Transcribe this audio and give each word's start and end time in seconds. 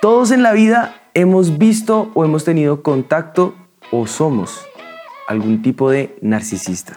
Todos 0.00 0.30
en 0.30 0.42
la 0.42 0.52
vida 0.52 0.94
hemos 1.12 1.58
visto 1.58 2.10
o 2.14 2.24
hemos 2.24 2.44
tenido 2.44 2.82
contacto 2.82 3.54
o 3.90 4.06
somos 4.06 4.66
algún 5.28 5.60
tipo 5.60 5.90
de 5.90 6.16
narcisista. 6.22 6.96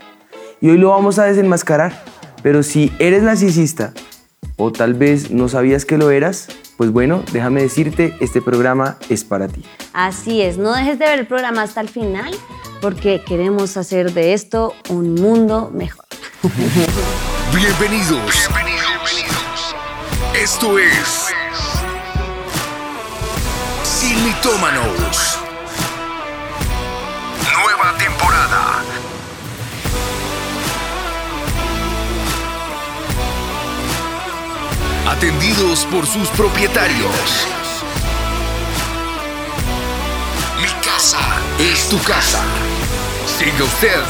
Y 0.62 0.70
hoy 0.70 0.78
lo 0.78 0.92
vamos 0.92 1.20
a 1.20 1.26
desenmascarar. 1.26 2.02
Pero 2.42 2.64
si 2.64 2.94
eres 3.00 3.22
narcisista 3.24 3.94
o 4.56 4.72
tal 4.72 4.94
vez 4.94 5.32
no 5.32 5.50
sabías 5.50 5.84
que 5.84 5.98
lo 5.98 6.12
eras, 6.12 6.48
pues 6.78 6.92
bueno, 6.92 7.24
déjame 7.34 7.62
decirte, 7.62 8.16
este 8.22 8.42
programa 8.42 8.98
es 9.10 9.26
para 9.26 9.50
ti. 9.50 9.66
Así 9.92 10.42
es, 10.42 10.58
no 10.58 10.74
dejes 10.74 10.98
de 10.98 11.06
ver 11.06 11.20
el 11.20 11.28
programa 11.28 11.64
hasta 11.64 11.82
el 11.82 11.90
final 11.90 12.34
porque 12.82 13.22
queremos 13.26 13.76
hacer 13.76 14.14
de 14.14 14.32
esto 14.32 14.74
un 14.90 15.16
mundo 15.16 15.72
mejor. 15.74 16.06
Bienvenidos. 17.54 18.50
Bienvenidos. 18.50 19.76
Esto 20.36 20.80
es 20.80 21.23
Mitómanos. 24.04 25.40
Nueva 27.54 27.98
temporada. 27.98 28.84
Atendidos 35.08 35.86
por 35.86 36.06
sus 36.06 36.28
propietarios. 36.30 37.48
Mi 40.62 40.68
casa 40.86 41.20
es 41.60 41.88
tu 41.88 41.98
casa. 42.00 42.44
Siga 43.26 43.64
usted. 43.64 44.02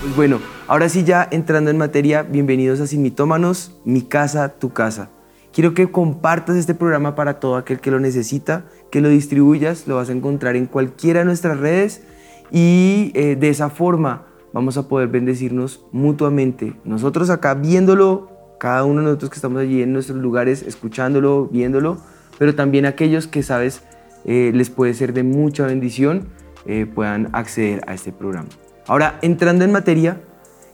Pues 0.00 0.16
bueno, 0.16 0.40
ahora 0.68 0.88
sí 0.88 1.04
ya 1.04 1.28
entrando 1.30 1.70
en 1.70 1.76
materia, 1.76 2.22
bienvenidos 2.22 2.80
a 2.80 2.86
Sin 2.86 3.02
Mitómanos, 3.02 3.72
mi 3.84 4.00
casa, 4.00 4.48
tu 4.48 4.72
casa. 4.72 5.10
Quiero 5.52 5.74
que 5.74 5.90
compartas 5.90 6.56
este 6.56 6.74
programa 6.74 7.14
para 7.14 7.38
todo 7.38 7.56
aquel 7.56 7.78
que 7.78 7.90
lo 7.90 8.00
necesita, 8.00 8.64
que 8.90 9.02
lo 9.02 9.10
distribuyas, 9.10 9.86
lo 9.86 9.96
vas 9.96 10.08
a 10.08 10.12
encontrar 10.12 10.56
en 10.56 10.64
cualquiera 10.64 11.20
de 11.20 11.26
nuestras 11.26 11.58
redes 11.60 12.02
y 12.50 13.12
eh, 13.14 13.36
de 13.36 13.50
esa 13.50 13.68
forma 13.68 14.26
vamos 14.54 14.78
a 14.78 14.88
poder 14.88 15.08
bendecirnos 15.08 15.84
mutuamente. 15.92 16.72
Nosotros 16.84 17.28
acá 17.28 17.52
viéndolo, 17.52 18.30
cada 18.58 18.84
uno 18.84 19.00
de 19.00 19.06
nosotros 19.08 19.30
que 19.30 19.36
estamos 19.36 19.60
allí 19.60 19.82
en 19.82 19.92
nuestros 19.92 20.18
lugares, 20.18 20.62
escuchándolo, 20.62 21.48
viéndolo, 21.48 21.98
pero 22.38 22.54
también 22.54 22.86
aquellos 22.86 23.26
que 23.26 23.42
sabes 23.42 23.82
eh, 24.24 24.52
les 24.54 24.70
puede 24.70 24.94
ser 24.94 25.12
de 25.12 25.22
mucha 25.22 25.66
bendición, 25.66 26.28
eh, 26.64 26.86
puedan 26.86 27.28
acceder 27.32 27.82
a 27.86 27.92
este 27.92 28.10
programa. 28.10 28.48
Ahora, 28.86 29.18
entrando 29.20 29.66
en 29.66 29.72
materia, 29.72 30.22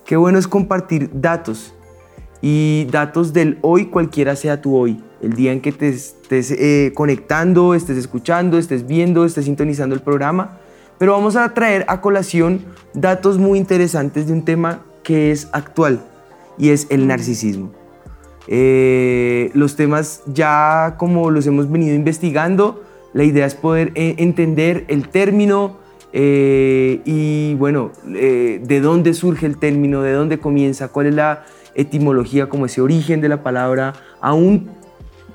qué 0.04 0.16
bueno 0.16 0.38
es 0.38 0.46
compartir 0.46 1.10
datos 1.14 1.74
y 2.40 2.86
datos 2.90 3.32
del 3.32 3.58
hoy, 3.62 3.86
cualquiera 3.86 4.36
sea 4.36 4.60
tu 4.60 4.76
hoy, 4.76 5.02
el 5.20 5.32
día 5.34 5.52
en 5.52 5.60
que 5.60 5.72
te 5.72 5.88
estés 5.88 6.50
eh, 6.52 6.92
conectando, 6.94 7.74
estés 7.74 7.98
escuchando, 7.98 8.58
estés 8.58 8.86
viendo, 8.86 9.24
estés 9.24 9.46
sintonizando 9.46 9.94
el 9.94 10.00
programa. 10.00 10.58
Pero 10.98 11.12
vamos 11.12 11.36
a 11.36 11.54
traer 11.54 11.84
a 11.88 12.00
colación 12.00 12.64
datos 12.92 13.38
muy 13.38 13.58
interesantes 13.58 14.26
de 14.26 14.32
un 14.32 14.44
tema 14.44 14.84
que 15.02 15.30
es 15.30 15.48
actual 15.52 16.00
y 16.58 16.70
es 16.70 16.86
el 16.90 17.06
narcisismo. 17.06 17.72
Eh, 18.48 19.50
los 19.54 19.76
temas 19.76 20.22
ya 20.26 20.96
como 20.98 21.30
los 21.30 21.46
hemos 21.46 21.70
venido 21.70 21.94
investigando, 21.94 22.82
la 23.12 23.24
idea 23.24 23.46
es 23.46 23.54
poder 23.54 23.92
eh, 23.94 24.14
entender 24.18 24.84
el 24.88 25.08
término 25.08 25.76
y 26.10 27.54
bueno, 27.56 27.92
de 28.06 28.80
dónde 28.82 29.12
surge 29.12 29.44
el 29.44 29.58
término, 29.58 30.00
de 30.00 30.12
dónde 30.12 30.38
comienza, 30.38 30.88
cuál 30.88 31.06
es 31.06 31.14
la 31.14 31.44
etimología, 31.78 32.50
como 32.50 32.66
ese 32.66 32.82
origen 32.82 33.22
de 33.22 33.30
la 33.30 33.42
palabra, 33.42 33.94
aún 34.20 34.68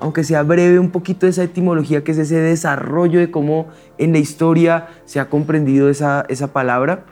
aunque 0.00 0.24
sea 0.24 0.42
breve 0.42 0.78
un 0.78 0.90
poquito 0.90 1.26
esa 1.26 1.44
etimología, 1.44 2.04
que 2.04 2.12
es 2.12 2.18
ese 2.18 2.36
desarrollo 2.36 3.20
de 3.20 3.30
cómo 3.30 3.68
en 3.96 4.12
la 4.12 4.18
historia 4.18 4.88
se 5.06 5.18
ha 5.18 5.30
comprendido 5.30 5.88
esa, 5.88 6.26
esa 6.28 6.52
palabra. 6.52 7.04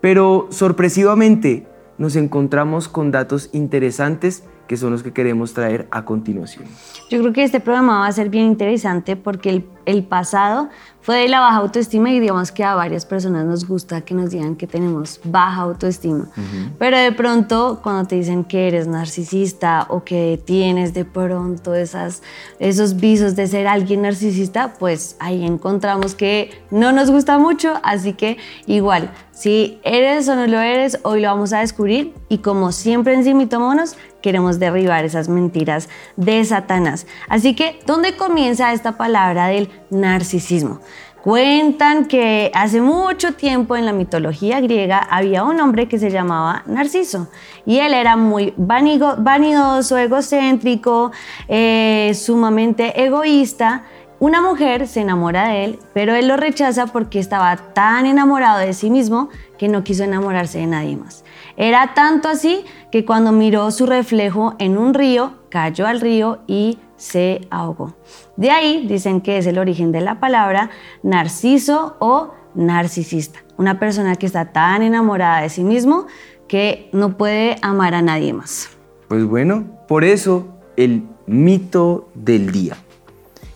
Pero 0.00 0.46
sorpresivamente 0.50 1.66
nos 1.98 2.16
encontramos 2.16 2.88
con 2.88 3.10
datos 3.10 3.50
interesantes 3.52 4.44
que 4.68 4.76
son 4.76 4.92
los 4.92 5.02
que 5.02 5.12
queremos 5.12 5.54
traer 5.54 5.88
a 5.90 6.04
continuación. 6.04 6.66
Yo 7.10 7.18
creo 7.20 7.32
que 7.32 7.42
este 7.42 7.58
programa 7.58 8.00
va 8.00 8.06
a 8.06 8.12
ser 8.12 8.28
bien 8.28 8.44
interesante 8.44 9.16
porque 9.16 9.48
el, 9.48 9.66
el, 9.86 10.04
pasado 10.04 10.68
fue 11.00 11.16
de 11.16 11.28
la 11.28 11.40
baja 11.40 11.56
autoestima 11.56 12.10
y 12.10 12.20
digamos 12.20 12.52
que 12.52 12.62
a 12.62 12.74
varias 12.74 13.06
personas 13.06 13.46
nos 13.46 13.66
gusta 13.66 14.02
que 14.02 14.12
nos 14.12 14.30
digan 14.30 14.56
que 14.56 14.66
tenemos 14.66 15.20
baja 15.24 15.62
autoestima. 15.62 16.28
Uh 16.36 16.40
-huh. 16.40 16.70
Pero 16.78 16.98
de 16.98 17.12
pronto 17.12 17.80
cuando 17.82 18.06
te 18.06 18.16
dicen 18.16 18.44
que 18.44 18.68
eres 18.68 18.86
narcisista 18.86 19.86
o 19.88 20.04
que 20.04 20.38
tienes 20.44 20.92
de 20.92 21.06
pronto 21.06 21.74
esas, 21.74 22.22
esos 22.58 22.96
visos 22.96 23.36
de 23.36 23.46
ser 23.46 23.66
alguien 23.66 24.02
narcisista, 24.02 24.74
pues 24.78 25.16
ahí 25.18 25.46
encontramos 25.46 26.14
que 26.14 26.50
no 26.70 26.92
nos 26.92 27.10
gusta 27.10 27.38
mucho, 27.38 27.72
así 27.82 28.12
que 28.12 28.36
igual, 28.66 29.10
si 29.38 29.78
eres 29.84 30.28
o 30.28 30.34
no 30.34 30.48
lo 30.48 30.58
eres, 30.58 30.98
hoy 31.04 31.20
lo 31.20 31.28
vamos 31.28 31.52
a 31.52 31.60
descubrir 31.60 32.12
y 32.28 32.38
como 32.38 32.72
siempre 32.72 33.14
en 33.14 33.22
Simitómonos, 33.22 33.96
queremos 34.22 34.58
derribar 34.58 35.04
esas 35.04 35.28
mentiras 35.28 35.88
de 36.16 36.44
Satanás. 36.44 37.06
Así 37.28 37.54
que, 37.54 37.80
¿dónde 37.86 38.16
comienza 38.16 38.72
esta 38.72 38.96
palabra 38.96 39.48
del 39.48 39.70
narcisismo? 39.90 40.80
Cuentan 41.22 42.06
que 42.06 42.50
hace 42.54 42.80
mucho 42.80 43.34
tiempo 43.34 43.76
en 43.76 43.84
la 43.84 43.92
mitología 43.92 44.60
griega 44.60 44.98
había 44.98 45.42
un 45.42 45.60
hombre 45.60 45.88
que 45.88 45.98
se 45.98 46.10
llamaba 46.10 46.62
Narciso 46.66 47.28
y 47.66 47.80
él 47.80 47.92
era 47.92 48.16
muy 48.16 48.54
vanidoso, 48.56 49.98
egocéntrico, 49.98 51.10
eh, 51.48 52.12
sumamente 52.14 53.04
egoísta. 53.04 53.84
Una 54.20 54.40
mujer 54.40 54.86
se 54.86 55.00
enamora 55.00 55.48
de 55.48 55.64
él, 55.64 55.78
pero 55.92 56.14
él 56.14 56.28
lo 56.28 56.36
rechaza 56.36 56.86
porque 56.86 57.18
estaba 57.18 57.56
tan 57.56 58.06
enamorado 58.06 58.60
de 58.60 58.72
sí 58.72 58.88
mismo 58.88 59.28
que 59.58 59.68
no 59.68 59.84
quiso 59.84 60.04
enamorarse 60.04 60.58
de 60.58 60.66
nadie 60.66 60.96
más. 60.96 61.24
Era 61.60 61.92
tanto 61.92 62.28
así 62.28 62.64
que 62.92 63.04
cuando 63.04 63.32
miró 63.32 63.72
su 63.72 63.84
reflejo 63.84 64.54
en 64.60 64.78
un 64.78 64.94
río, 64.94 65.32
cayó 65.50 65.88
al 65.88 66.00
río 66.00 66.38
y 66.46 66.78
se 66.96 67.40
ahogó. 67.50 67.96
De 68.36 68.52
ahí 68.52 68.86
dicen 68.86 69.20
que 69.20 69.38
es 69.38 69.46
el 69.46 69.58
origen 69.58 69.90
de 69.90 70.00
la 70.00 70.20
palabra 70.20 70.70
narciso 71.02 71.96
o 71.98 72.32
narcisista, 72.54 73.40
una 73.56 73.80
persona 73.80 74.14
que 74.14 74.26
está 74.26 74.52
tan 74.52 74.82
enamorada 74.82 75.42
de 75.42 75.48
sí 75.48 75.64
mismo 75.64 76.06
que 76.46 76.88
no 76.92 77.16
puede 77.16 77.56
amar 77.60 77.92
a 77.96 78.02
nadie 78.02 78.32
más. 78.32 78.70
Pues 79.08 79.24
bueno, 79.24 79.64
por 79.88 80.04
eso 80.04 80.46
el 80.76 81.08
mito 81.26 82.08
del 82.14 82.52
día. 82.52 82.76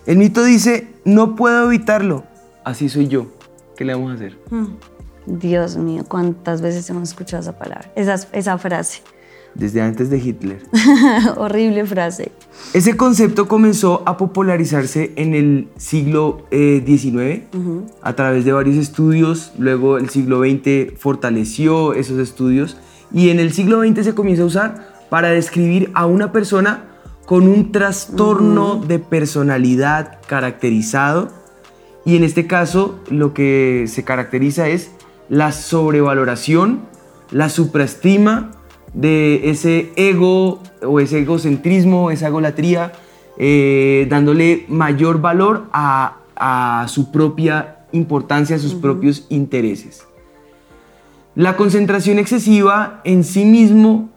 El 0.05 0.17
mito 0.17 0.43
dice, 0.43 0.89
no 1.05 1.37
puedo 1.37 1.67
evitarlo, 1.67 2.25
así 2.65 2.89
soy 2.89 3.07
yo. 3.07 3.27
¿Qué 3.77 3.85
le 3.85 3.93
vamos 3.93 4.11
a 4.11 4.15
hacer? 4.15 4.37
Hmm. 4.49 4.75
Dios 5.25 5.77
mío, 5.77 6.03
cuántas 6.07 6.61
veces 6.61 6.89
hemos 6.89 7.09
escuchado 7.09 7.41
esa 7.41 7.57
palabra, 7.57 7.91
esa, 7.95 8.15
esa 8.33 8.57
frase. 8.57 9.01
Desde 9.55 9.81
antes 9.81 10.09
de 10.09 10.17
Hitler. 10.17 10.59
Horrible 11.37 11.85
frase. 11.85 12.31
Ese 12.73 12.97
concepto 12.97 13.47
comenzó 13.47 14.01
a 14.07 14.17
popularizarse 14.17 15.13
en 15.15 15.35
el 15.35 15.67
siglo 15.77 16.45
XIX 16.49 17.15
eh, 17.15 17.47
uh 17.53 17.57
-huh. 17.57 17.83
a 18.01 18.13
través 18.13 18.45
de 18.45 18.51
varios 18.51 18.77
estudios. 18.77 19.51
Luego 19.59 19.99
el 19.99 20.09
siglo 20.09 20.39
XX 20.39 20.97
fortaleció 20.97 21.93
esos 21.93 22.17
estudios 22.19 22.77
y 23.13 23.29
en 23.29 23.39
el 23.39 23.53
siglo 23.53 23.81
XX 23.81 24.03
se 24.03 24.15
comienza 24.15 24.41
a 24.41 24.47
usar 24.47 24.93
para 25.11 25.29
describir 25.29 25.91
a 25.93 26.07
una 26.07 26.31
persona 26.31 26.85
con 27.27 27.47
un 27.47 27.71
trastorno 27.71 28.73
uh 28.73 28.81
-huh. 28.81 28.87
de 28.87 28.97
personalidad 28.97 30.17
caracterizado. 30.27 31.29
Y 32.05 32.15
en 32.15 32.23
este 32.23 32.47
caso 32.47 32.99
lo 33.09 33.33
que 33.35 33.85
se 33.87 34.03
caracteriza 34.03 34.67
es 34.67 34.89
la 35.29 35.51
sobrevaloración, 35.51 36.81
la 37.31 37.49
supraestima 37.49 38.51
de 38.93 39.49
ese 39.49 39.91
ego 39.95 40.61
o 40.81 40.99
ese 40.99 41.19
egocentrismo, 41.19 42.11
esa 42.11 42.27
egolatría, 42.27 42.91
eh, 43.37 44.05
dándole 44.09 44.65
mayor 44.67 45.19
valor 45.21 45.65
a, 45.73 46.17
a, 46.35 46.87
su 46.87 47.11
propia 47.11 47.85
importancia, 47.91 48.55
a 48.55 48.59
sus 48.59 48.73
uh 48.73 48.77
-huh. 48.77 48.81
propios 48.81 49.25
intereses. 49.29 50.05
La 51.35 51.57
concentración 51.57 52.19
excesiva 52.19 53.01
en 53.05 53.23
sí 53.23 53.43
mismo, 53.45 54.09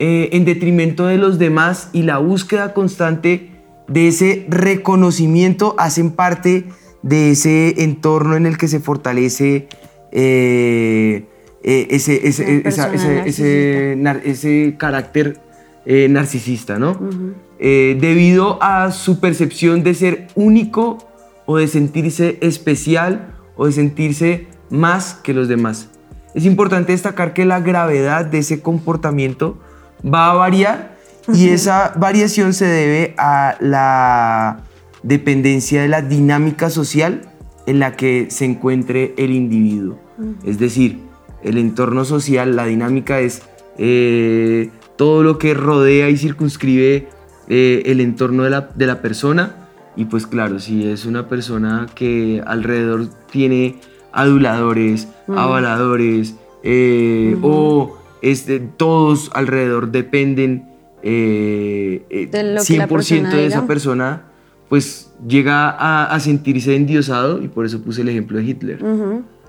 eh, 0.00 0.30
en 0.32 0.44
detrimento 0.44 1.06
de 1.06 1.18
los 1.18 1.38
demás 1.38 1.88
y 1.92 2.02
la 2.02 2.18
búsqueda 2.18 2.74
constante 2.74 3.52
de 3.86 4.08
ese 4.08 4.46
reconocimiento 4.48 5.76
hacen 5.78 6.10
parte 6.10 6.64
de 7.02 7.30
ese 7.30 7.84
entorno 7.84 8.34
en 8.34 8.46
el 8.46 8.58
que 8.58 8.66
se 8.66 8.80
fortalece 8.80 9.68
eh, 10.16 11.24
eh, 11.64 11.88
ese, 11.90 12.28
ese, 12.28 12.62
esa, 12.64 12.94
ese, 12.94 13.22
ese, 13.26 13.94
nar, 13.98 14.20
ese, 14.24 14.76
carácter 14.78 15.40
eh, 15.84 16.06
narcisista, 16.08 16.78
¿no? 16.78 16.92
Uh 16.92 17.10
-huh. 17.10 17.98
debido 17.98 18.62
a 18.62 18.92
su 18.92 19.18
percepción 19.18 19.82
de 19.82 19.94
ser 19.94 20.28
único 20.36 20.98
o 21.46 21.56
de 21.56 21.66
sentirse 21.66 22.38
especial 22.40 23.34
o 23.56 23.66
de 23.66 23.72
sentirse 23.72 24.46
más 24.70 25.14
que 25.14 25.34
los 25.34 25.48
demás. 25.48 25.88
Es 26.34 26.44
importante 26.44 26.92
destacar 26.92 27.32
que 27.32 27.44
la 27.44 27.60
gravedad 27.60 28.24
de 28.24 28.38
ese 28.38 28.60
comportamiento 28.60 29.58
va 30.04 30.30
a 30.30 30.34
variar 30.34 30.96
uh 31.26 31.32
-huh. 31.32 31.36
y 31.36 31.48
esa 31.48 31.92
variación 31.96 32.52
se 32.52 32.66
debe 32.66 33.14
a 33.18 33.56
la 33.60 34.60
dependencia 35.02 35.82
de 35.82 35.88
la 35.88 36.02
dinámica 36.02 36.70
social 36.70 37.22
en 37.66 37.78
la 37.78 37.96
que 37.96 38.26
se 38.30 38.44
encuentre 38.44 39.14
el 39.16 39.32
individuo. 39.32 40.03
Es 40.44 40.58
decir, 40.58 40.98
el 41.42 41.58
entorno 41.58 42.04
social, 42.04 42.56
la 42.56 42.66
dinámica 42.66 43.20
es 43.20 43.42
eh, 43.78 44.70
todo 44.96 45.22
lo 45.22 45.38
que 45.38 45.54
rodea 45.54 46.08
y 46.08 46.16
circunscribe 46.16 47.06
eh, 47.48 47.82
el 47.86 48.00
entorno 48.00 48.42
de 48.44 48.50
la, 48.50 48.70
de 48.74 48.86
la 48.86 49.02
persona. 49.02 49.56
Y 49.96 50.06
pues 50.06 50.26
claro, 50.26 50.58
si 50.58 50.88
es 50.88 51.06
una 51.06 51.28
persona 51.28 51.86
que 51.94 52.42
alrededor 52.46 53.08
tiene 53.30 53.76
aduladores, 54.12 55.06
avaladores, 55.28 56.34
eh, 56.62 57.36
o 57.42 57.98
este, 58.22 58.58
todos 58.58 59.30
alrededor 59.34 59.92
dependen 59.92 60.70
100% 61.02 63.30
de, 63.30 63.46
esa 63.46 63.66
persona, 63.66 64.22
pues 64.68 65.12
llega 65.28 66.06
a, 66.06 66.20
sentirse 66.20 66.74
endiosado 66.74 67.42
y 67.42 67.48
por 67.48 67.66
eso 67.66 67.82
puse 67.82 68.00
el 68.02 68.08
ejemplo 68.08 68.38
de 68.38 68.44
Hitler. 68.44 68.78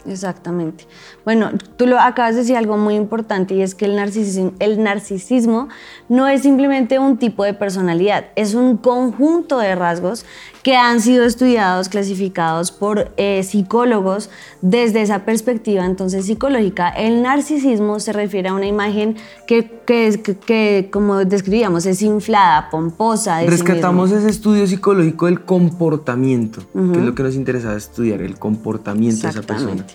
Exactamente. 0.07 0.85
Bueno, 1.23 1.51
tú 1.77 1.87
lo 1.87 1.99
acabas 1.99 2.35
de 2.35 2.41
decir 2.41 2.57
algo 2.57 2.77
muy 2.77 2.95
importante 2.95 3.55
y 3.55 3.61
es 3.61 3.73
que 3.73 3.85
el 3.85 3.95
narcisismo, 3.95 4.53
el 4.59 4.83
narcisismo 4.83 5.67
no 6.09 6.27
es 6.27 6.43
simplemente 6.43 6.99
un 6.99 7.17
tipo 7.17 7.43
de 7.43 7.53
personalidad, 7.53 8.25
es 8.35 8.53
un 8.53 8.77
conjunto 8.77 9.57
de 9.57 9.73
rasgos 9.73 10.25
que 10.61 10.75
han 10.75 11.01
sido 11.01 11.25
estudiados, 11.25 11.89
clasificados 11.89 12.71
por 12.71 13.11
eh, 13.17 13.43
psicólogos 13.43 14.29
desde 14.61 15.01
esa 15.01 15.25
perspectiva 15.25 15.85
entonces 15.85 16.25
psicológica. 16.25 16.89
El 16.89 17.21
narcisismo 17.21 17.99
se 17.99 18.13
refiere 18.13 18.49
a 18.49 18.53
una 18.53 18.67
imagen 18.67 19.15
que, 19.47 19.74
que, 19.85 20.37
que, 20.45 20.89
como 20.91 21.23
describíamos, 21.23 21.85
es 21.85 22.01
inflada, 22.01 22.69
pomposa. 22.69 23.41
Rescatamos 23.43 24.11
ese 24.11 24.29
estudio 24.29 24.67
psicológico 24.67 25.27
del 25.27 25.41
comportamiento, 25.41 26.61
que 26.73 26.99
es 26.99 27.05
lo 27.05 27.15
que 27.15 27.23
nos 27.23 27.35
interesa 27.35 27.75
estudiar, 27.75 28.21
el 28.21 28.37
comportamiento 28.37 29.23
de 29.23 29.29
esa 29.29 29.41
persona. 29.41 29.85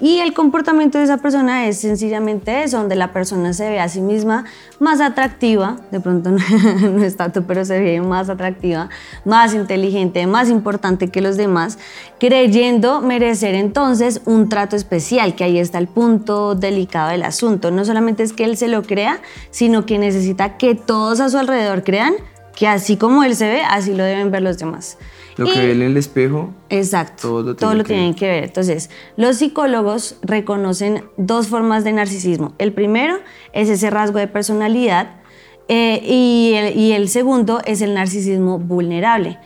Y 0.00 0.18
el 0.18 0.32
comportamiento 0.32 0.98
de 0.98 1.04
esa 1.04 1.18
persona 1.18 1.66
es 1.66 1.78
sencillamente 1.78 2.62
eso, 2.62 2.78
donde 2.78 2.96
la 2.96 3.12
persona 3.12 3.52
se 3.52 3.68
ve 3.68 3.80
a 3.80 3.88
sí 3.88 4.00
misma 4.00 4.44
más 4.78 5.00
atractiva, 5.00 5.76
de 5.90 6.00
pronto 6.00 6.30
no, 6.80 7.04
es 7.04 7.16
tanto, 7.16 7.42
pero 7.46 7.64
se 7.64 7.78
ve 7.80 8.00
más 8.00 8.28
atractiva, 8.30 8.88
más 9.24 9.54
inteligente 9.54 10.20
más 10.26 10.48
importante 10.48 11.08
que 11.08 11.20
los 11.20 11.36
demás, 11.36 11.78
creyendo 12.20 13.00
merecer 13.00 13.54
entonces 13.54 14.20
un 14.26 14.48
trato 14.50 14.76
especial, 14.76 15.34
que 15.34 15.42
ahí 15.42 15.58
está 15.58 15.78
el 15.78 15.88
punto 15.88 16.54
delicado 16.54 17.10
del 17.10 17.22
asunto. 17.22 17.70
No 17.70 17.84
solamente 17.84 18.22
es 18.22 18.34
que 18.34 18.44
él 18.44 18.58
se 18.58 18.68
lo 18.68 18.82
crea, 18.82 19.20
sino 19.50 19.86
que 19.86 19.98
necesita 19.98 20.58
que 20.58 20.74
todos 20.74 21.18
a 21.20 21.30
su 21.30 21.38
alrededor 21.38 21.82
crean 21.82 22.14
que 22.54 22.68
así 22.68 22.98
como 22.98 23.24
él 23.24 23.34
se 23.34 23.48
ve, 23.48 23.62
así 23.62 23.94
lo 23.94 24.04
deben 24.04 24.30
ver 24.30 24.42
los 24.42 24.58
demás. 24.58 24.98
Lo 25.38 25.46
que 25.46 25.58
ve 25.58 25.72
en 25.72 25.80
el 25.80 25.96
espejo. 25.96 26.52
Exacto. 26.68 27.54
Todo 27.54 27.74
lo, 27.74 27.84
tienen 27.84 28.12
que 28.12 28.26
ver. 28.26 28.44
Entonces, 28.44 28.90
los 29.16 29.38
psicólogos 29.38 30.16
reconocen 30.20 31.04
dos 31.16 31.48
formas 31.48 31.84
de 31.84 31.92
narcisismo. 31.92 32.52
El 32.58 32.74
primero 32.74 33.16
es 33.54 33.70
ese 33.70 33.88
rasgo 33.88 34.18
de 34.18 34.28
personalidad 34.28 35.22
eh, 35.68 36.02
y 36.04 36.92
el 36.92 37.08
segundo 37.08 37.62
es 37.64 37.80
el 37.80 37.94
narcisismo 37.94 38.58
vulnerable. 38.58 39.38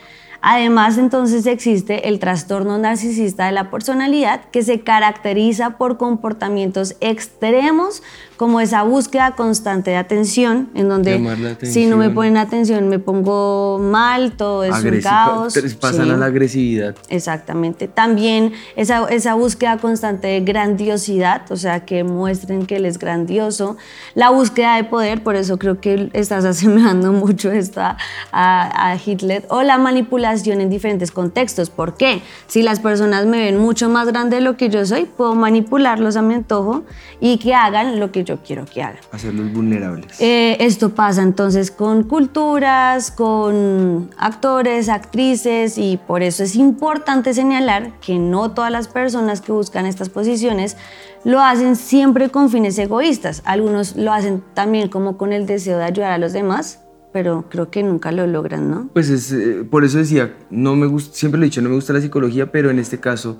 Además, 0.46 0.98
entonces 0.98 1.46
existe 1.46 2.06
el 2.06 2.18
trastorno 2.18 2.76
narcisista 2.76 3.46
de 3.46 3.52
la 3.52 3.70
personalidad 3.70 4.44
que 4.50 4.62
se 4.62 4.80
caracteriza 4.80 5.78
por 5.78 5.96
comportamientos 5.96 6.96
extremos 7.00 8.02
como 8.36 8.60
esa 8.60 8.82
búsqueda 8.82 9.32
constante 9.32 9.90
de 9.90 9.96
atención, 9.96 10.68
en 10.74 10.88
donde 10.88 11.56
si 11.62 11.86
no 11.86 11.96
me 11.96 12.10
ponen 12.10 12.36
atención 12.36 12.88
me 12.88 12.98
pongo 12.98 13.78
mal, 13.78 14.32
todo 14.32 14.64
es 14.64 14.84
un 14.84 15.00
caos. 15.00 15.54
Pasan 15.80 16.10
a 16.10 16.16
la 16.16 16.26
agresividad. 16.26 16.96
Exactamente. 17.08 17.88
También 17.88 18.52
esa, 18.76 19.06
esa 19.08 19.34
búsqueda 19.34 19.78
constante 19.78 20.28
de 20.28 20.40
grandiosidad, 20.40 21.50
o 21.50 21.56
sea, 21.56 21.84
que 21.84 22.04
muestren 22.04 22.66
que 22.66 22.76
él 22.76 22.86
es 22.86 22.98
grandioso. 22.98 23.76
La 24.14 24.30
búsqueda 24.30 24.76
de 24.76 24.84
poder, 24.84 25.22
por 25.22 25.36
eso 25.36 25.58
creo 25.58 25.80
que 25.80 26.10
estás 26.12 26.44
asemejando 26.44 27.12
mucho 27.12 27.52
esto 27.52 27.80
a, 27.80 27.96
a 28.32 28.96
Hitler. 28.96 29.44
O 29.48 29.62
la 29.62 29.78
manipulación 29.78 30.60
en 30.60 30.70
diferentes 30.70 31.10
contextos. 31.10 31.70
¿Por 31.70 31.96
qué? 31.96 32.22
Si 32.46 32.62
las 32.62 32.80
personas 32.80 33.26
me 33.26 33.44
ven 33.44 33.58
mucho 33.58 33.88
más 33.88 34.08
grande 34.08 34.36
de 34.36 34.42
lo 34.42 34.56
que 34.56 34.68
yo 34.68 34.84
soy, 34.84 35.04
puedo 35.04 35.34
manipularlos 35.34 36.16
a 36.16 36.22
mi 36.22 36.34
antojo 36.34 36.84
y 37.20 37.38
que 37.38 37.54
hagan 37.54 38.00
lo 38.00 38.12
que 38.12 38.24
yo 38.24 38.33
quiero 38.42 38.64
que 38.64 38.82
haga. 38.82 38.98
Hacerlos 39.12 39.52
vulnerables. 39.52 40.20
Eh, 40.20 40.56
esto 40.60 40.94
pasa 40.94 41.22
entonces 41.22 41.70
con 41.70 42.04
culturas, 42.04 43.10
con 43.10 44.10
actores, 44.16 44.88
actrices 44.88 45.78
y 45.78 45.98
por 45.98 46.22
eso 46.22 46.42
es 46.42 46.56
importante 46.56 47.34
señalar 47.34 47.98
que 48.00 48.18
no 48.18 48.52
todas 48.52 48.70
las 48.70 48.88
personas 48.88 49.40
que 49.40 49.52
buscan 49.52 49.86
estas 49.86 50.08
posiciones 50.08 50.76
lo 51.24 51.40
hacen 51.40 51.76
siempre 51.76 52.28
con 52.28 52.50
fines 52.50 52.78
egoístas. 52.78 53.42
Algunos 53.44 53.96
lo 53.96 54.12
hacen 54.12 54.42
también 54.54 54.88
como 54.88 55.16
con 55.16 55.32
el 55.32 55.46
deseo 55.46 55.78
de 55.78 55.84
ayudar 55.84 56.12
a 56.12 56.18
los 56.18 56.32
demás, 56.32 56.80
pero 57.12 57.46
creo 57.48 57.70
que 57.70 57.82
nunca 57.82 58.12
lo 58.12 58.26
logran, 58.26 58.70
¿no? 58.70 58.90
Pues 58.92 59.08
es, 59.08 59.32
eh, 59.32 59.64
por 59.68 59.84
eso 59.84 59.98
decía, 59.98 60.36
no 60.50 60.76
me 60.76 60.86
gusta, 60.86 61.16
siempre 61.16 61.38
lo 61.38 61.44
he 61.44 61.48
dicho, 61.48 61.62
no 61.62 61.68
me 61.70 61.76
gusta 61.76 61.92
la 61.92 62.00
psicología, 62.00 62.52
pero 62.52 62.70
en 62.70 62.78
este 62.78 63.00
caso 63.00 63.38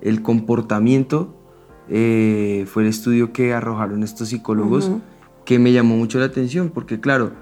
el 0.00 0.22
comportamiento 0.22 1.41
eh, 1.94 2.64
fue 2.72 2.84
el 2.84 2.88
estudio 2.88 3.34
que 3.34 3.52
arrojaron 3.52 4.02
estos 4.02 4.30
psicólogos 4.30 4.90
que 5.44 5.58
me 5.58 5.72
llamó 5.72 5.94
mucho 5.94 6.18
la 6.18 6.24
atención, 6.24 6.70
porque 6.70 6.98
claro, 6.98 7.32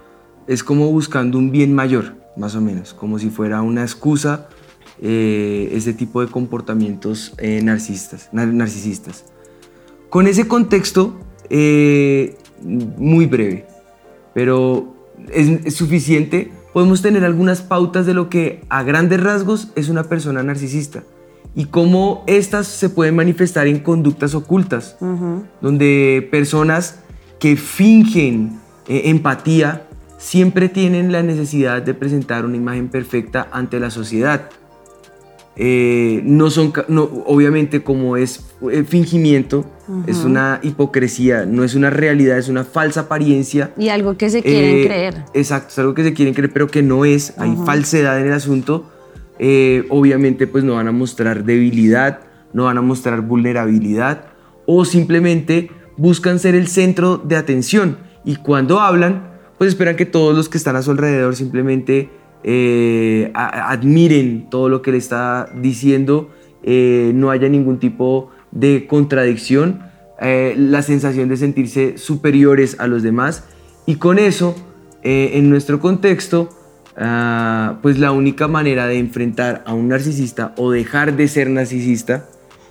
es 0.49 0.65
como 0.65 0.91
buscando 0.91 1.39
un 1.39 1.53
bien 1.53 1.73
mayor, 1.73 2.17
más 2.37 2.57
o 2.57 2.61
menos, 2.61 2.93
como 2.93 3.21
si 3.21 3.31
fuera 3.31 3.63
una 3.63 3.83
excusa 3.83 4.49
eh, 5.01 5.71
ese 5.73 5.93
tipo 5.93 6.21
de 6.21 6.27
comportamientos 6.27 7.33
eh, 7.39 7.61
narcisistas, 7.63 8.29
narcisistas. 8.33 9.27
Con 10.09 10.27
ese 10.27 10.49
contexto, 10.49 11.21
muy 11.49 13.27
breve, 13.27 13.67
pero 14.35 14.97
es 15.33 15.77
suficiente, 15.77 16.51
podemos 16.73 17.03
tener 17.03 17.25
algunas 17.25 17.63
pautas 17.63 18.05
de 18.05 18.15
lo 18.15 18.29
que 18.29 18.65
a 18.69 18.83
grandes 18.83 19.23
rasgos 19.23 19.69
es 19.77 19.89
una 19.89 20.03
persona 20.03 20.43
narcisista 20.43 21.05
y 21.55 21.67
cómo 21.67 22.25
estas 22.27 22.67
se 22.67 22.89
pueden 22.89 23.17
manifestar 23.17 23.67
en 23.67 23.81
conductas 23.81 24.35
ocultas, 24.35 24.97
donde 25.61 26.27
personas 26.31 27.01
que 27.39 27.57
fingen 27.57 28.61
eh, 28.89 29.03
empatía 29.07 29.87
siempre 30.19 30.69
tienen 30.69 31.11
la 31.11 31.23
necesidad 31.23 31.83
de 31.83 31.95
presentar 31.95 32.45
una 32.45 32.57
imagen 32.57 32.89
perfecta 32.89 33.49
ante 33.51 33.81
la 33.81 33.91
sociedad. 33.91 34.51
Eh, 35.57 36.23
no 36.25 36.49
son, 36.51 36.73
no, 36.89 37.03
obviamente 37.27 37.83
como 37.83 38.17
es 38.17 38.47
eh, 38.71 38.85
fingimiento, 38.85 39.65
es 40.07 40.25
una 40.25 40.61
hipocresía, 40.63 41.45
no 41.47 41.65
es 41.65 41.75
una 41.75 41.91
realidad, 41.91 42.39
es 42.39 42.49
una 42.49 42.63
falsa 42.65 43.01
apariencia. 43.01 43.73
Y 43.77 43.89
algo 43.89 44.17
que 44.17 44.31
se 44.31 44.43
quieren 44.43 44.87
creer. 44.87 45.25
Exacto, 45.35 45.69
es 45.73 45.79
algo 45.81 45.95
que 45.95 46.05
se 46.05 46.15
quieren 46.15 46.33
creer, 46.33 46.53
pero 46.53 46.69
que 46.69 46.83
no 46.83 47.05
es, 47.05 47.35
hay 47.39 47.57
falsedad 47.67 48.21
en 48.21 48.29
el 48.29 48.33
asunto 48.33 48.89
eh, 49.43 49.87
obviamente 49.89 50.47
pues 50.47 50.65
no 50.65 50.75
van 50.75 50.87
a 50.87 50.93
mostrar 50.93 51.45
debilidad, 51.45 52.21
no 52.53 52.65
van 52.65 52.77
a 52.77 52.83
mostrar 52.83 53.23
vulnerabilidad 53.23 54.27
o 54.67 54.85
simplemente 54.85 55.71
buscan 55.97 56.39
ser 56.39 56.55
el 56.55 56.69
centro 56.69 57.17
de 57.17 57.37
atención. 57.37 57.97
Y 58.23 58.37
cuando 58.37 58.81
hablan 58.81 59.31
pues 59.57 59.69
esperan 59.69 59.97
que 59.97 60.05
todos 60.05 60.37
los 60.37 60.51
que 60.51 60.59
están 60.59 60.77
a 60.77 60.83
su 60.83 60.91
alrededor 60.91 61.37
simplemente 61.37 62.11
eh, 62.45 63.31
admiren 63.35 64.51
todo 64.51 64.69
lo 64.69 64.83
que 64.83 64.93
le 64.93 64.99
está 64.99 65.51
diciendo, 65.57 66.29
eh, 66.63 67.13
no 67.15 67.31
haya 67.31 67.49
ningún 67.49 67.79
tipo 67.79 68.31
de 68.51 68.87
contradicción, 68.87 69.85
la 70.21 70.83
sensación 70.83 71.31
de 71.31 71.39
sentirse 71.39 71.97
superiores 71.97 72.79
a 72.79 72.87
los 72.87 73.03
demás. 73.03 73.45
Y 73.87 73.95
con 73.95 74.19
eso 74.19 74.55
en 75.03 75.49
nuestro 75.49 75.81
contexto 75.81 76.51
Ah, 77.03 77.79
pues 77.81 77.99
la 77.99 78.13
única 78.13 78.47
manera 78.47 78.87
de 78.87 78.99
enfrentar 78.99 79.65
a 79.65 79.73
un 79.73 79.89
narcisista 79.89 80.53
o 80.59 80.71
dejar 80.71 81.17
de 81.17 81.29
ser 81.29 81.49
narcisista 81.49 82.27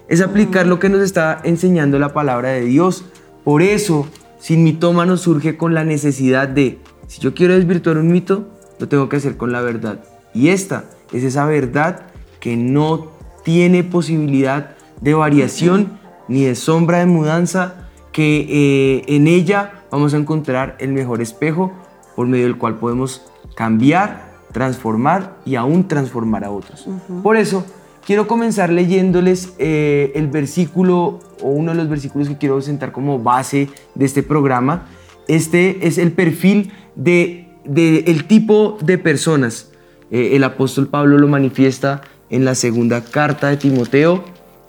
es 0.08 0.22
aplicar 0.22 0.68
lo 0.68 0.78
que 0.78 0.88
nos 0.88 1.02
está 1.02 1.42
enseñando 1.44 1.98
la 1.98 2.14
palabra 2.14 2.50
de 2.50 2.62
Dios. 2.62 3.06
Por 3.44 3.64
eso, 3.64 4.08
sin 4.38 4.64
mitómano 4.64 5.18
surge 5.18 5.58
con 5.58 5.74
la 5.74 5.84
necesidad 5.84 6.48
de, 6.48 6.78
si 7.08 7.22
yo 7.22 7.34
quiero 7.34 7.56
desvirtuar 7.56 7.98
un 7.98 8.12
mito, 8.12 8.48
lo 8.80 8.88
tengo 8.88 9.10
que 9.10 9.18
hacer 9.18 9.36
con 9.36 9.52
la 9.52 9.62
verdad. 9.62 10.04
Y 10.32 10.50
esta 10.50 10.86
es 11.12 11.24
esa 11.24 11.46
verdad 11.46 12.02
que 12.40 12.56
no 12.56 13.12
tiene 13.44 13.84
posibilidad 13.84 14.76
de 15.02 15.16
variación 15.16 15.98
ni 16.28 16.44
de 16.44 16.54
sombra 16.54 17.00
de 17.00 17.08
mudanza, 17.08 17.90
que 18.12 18.46
eh, 18.48 19.16
en 19.16 19.26
ella 19.26 19.86
vamos 19.90 20.14
a 20.14 20.18
encontrar 20.18 20.76
el 20.80 20.92
mejor 20.94 21.20
espejo 21.20 21.74
por 22.16 22.28
medio 22.28 22.46
del 22.46 22.58
cual 22.58 22.76
podemos 22.76 23.29
cambiar, 23.60 24.38
transformar 24.54 25.36
y 25.46 25.56
aún 25.56 25.86
transformar 25.86 26.46
a 26.46 26.50
otros. 26.50 26.88
Por 27.22 27.36
eso, 27.36 27.66
quiero 28.06 28.26
comenzar 28.26 28.70
leyéndoles 28.70 29.52
eh, 29.58 30.14
el 30.16 30.28
versículo 30.28 31.20
o 31.42 31.50
uno 31.50 31.74
de 31.74 31.78
los 31.78 31.90
versículos 31.90 32.30
que 32.30 32.38
quiero 32.38 32.62
sentar 32.62 32.94
como 32.94 33.20
base 33.20 33.68
de 33.96 34.06
este 34.06 34.24
programa. 34.24 34.88
Este 35.28 35.86
es 35.86 35.98
el 35.98 36.14
perfil 36.14 36.72
de, 36.96 37.50
el 37.66 38.28
tipo 38.28 38.78
de 38.82 38.98
personas 38.98 39.66
Eh, 40.12 40.36
el 40.36 40.44
apóstol 40.44 40.88
Pablo 40.88 41.20
lo 41.20 41.28
manifiesta 41.28 42.02
en 42.32 42.44
la 42.44 42.56
segunda 42.56 43.04
carta 43.04 43.50
de 43.50 43.58
Timoteo. 43.58 44.24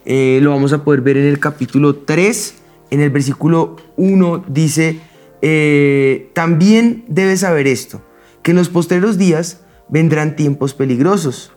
Eh, 0.05 0.39
lo 0.43 0.51
vamos 0.51 0.75
a 0.75 0.85
poder 0.85 1.01
ver 1.01 1.17
en 1.17 1.27
el 1.29 1.39
capítulo 1.39 1.95
3. 1.95 2.55
En 2.91 3.01
el 3.01 3.09
versículo 3.09 3.77
1 3.97 4.45
dice, 4.49 5.01
eh, 5.41 6.29
también 6.35 7.05
debes 7.09 7.41
saber 7.41 7.67
esto, 7.67 8.03
que 8.43 8.53
en 8.53 8.57
los 8.57 8.69
postreros 8.69 9.19
días 9.19 9.61
vendrán 9.89 10.37
tiempos 10.37 10.75
peligrosos. 10.75 11.53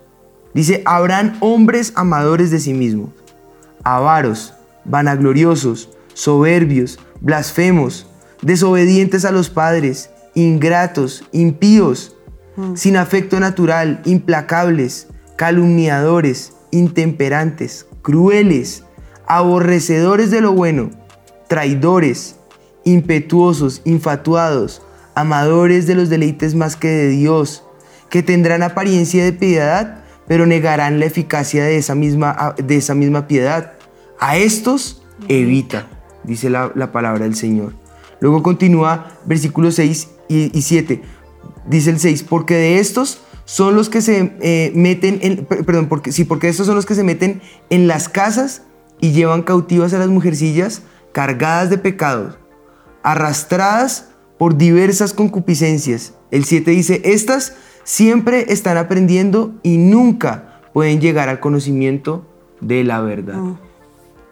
Dice, 0.53 0.81
habrán 0.85 1.37
hombres 1.39 1.93
amadores 1.95 2.51
de 2.51 2.59
sí 2.59 2.73
mismos, 2.73 3.09
avaros, 3.83 4.53
vanagloriosos, 4.85 5.89
soberbios, 6.13 6.99
blasfemos, 7.21 8.07
desobedientes 8.41 9.25
a 9.25 9.31
los 9.31 9.49
padres, 9.49 10.11
ingratos, 10.35 11.23
impíos, 11.31 12.15
mm. 12.55 12.75
sin 12.75 12.97
afecto 12.97 13.39
natural, 13.39 14.01
implacables, 14.05 15.07
calumniadores, 15.37 16.53
intemperantes, 16.71 17.87
crueles, 18.01 18.83
aborrecedores 19.25 20.29
de 20.31 20.41
lo 20.41 20.53
bueno, 20.53 20.91
traidores, 21.47 22.35
impetuosos, 22.83 23.81
infatuados, 23.85 24.81
amadores 25.15 25.87
de 25.87 25.95
los 25.95 26.09
deleites 26.09 26.55
más 26.55 26.75
que 26.75 26.87
de 26.87 27.09
Dios, 27.09 27.63
que 28.09 28.23
tendrán 28.23 28.63
apariencia 28.63 29.23
de 29.23 29.33
piedad, 29.33 30.03
pero 30.27 30.45
negarán 30.45 30.99
la 30.99 31.05
eficacia 31.05 31.63
de 31.63 31.77
esa 31.77 31.95
misma, 31.95 32.55
de 32.63 32.75
esa 32.75 32.95
misma 32.95 33.27
piedad. 33.27 33.73
A 34.19 34.37
estos 34.37 35.03
evita, 35.27 35.87
dice 36.23 36.49
la, 36.49 36.91
palabra 36.91 37.25
del 37.25 37.35
Señor. 37.35 37.73
Luego 38.19 38.41
continúa 38.41 39.11
versículos 39.25 39.75
6 39.75 40.09
y, 40.29 40.61
7. 40.61 41.01
Dice 41.67 41.89
el 41.89 41.99
6, 41.99 42.23
porque 42.23 42.55
de 42.55 42.79
estos 42.79 43.21
son 43.45 43.75
los 43.75 43.89
que 43.89 44.01
se 44.01 44.37
eh, 44.41 44.71
meten 44.75 45.19
en, 45.21 45.45
perdón, 45.45 45.87
porque, 45.87 46.11
sí, 46.11 46.23
porque 46.23 46.47
estos 46.47 46.65
son 46.65 46.75
los 46.75 46.85
que 46.85 46.95
se 46.95 47.03
meten 47.03 47.41
en 47.69 47.87
las 47.87 48.07
casas 48.07 48.63
y 49.01 49.11
llevan 49.11 49.43
cautivas 49.43 49.93
a 49.93 49.99
las 49.99 50.07
mujercillas 50.07 50.83
cargadas 51.11 51.69
de 51.69 51.77
pecados, 51.77 52.37
arrastradas 53.03 54.12
por 54.37 54.57
diversas 54.57 55.13
concupiscencias. 55.13 56.13
El 56.31 56.45
7 56.45 56.71
dice, 56.71 57.01
estas 57.05 57.55
siempre 57.83 58.51
están 58.51 58.77
aprendiendo 58.77 59.53
y 59.63 59.77
nunca 59.77 60.61
pueden 60.73 60.99
llegar 60.99 61.29
al 61.29 61.39
conocimiento 61.39 62.25
de 62.61 62.83
la 62.83 63.01
verdad. 63.01 63.39
Oh. 63.39 63.59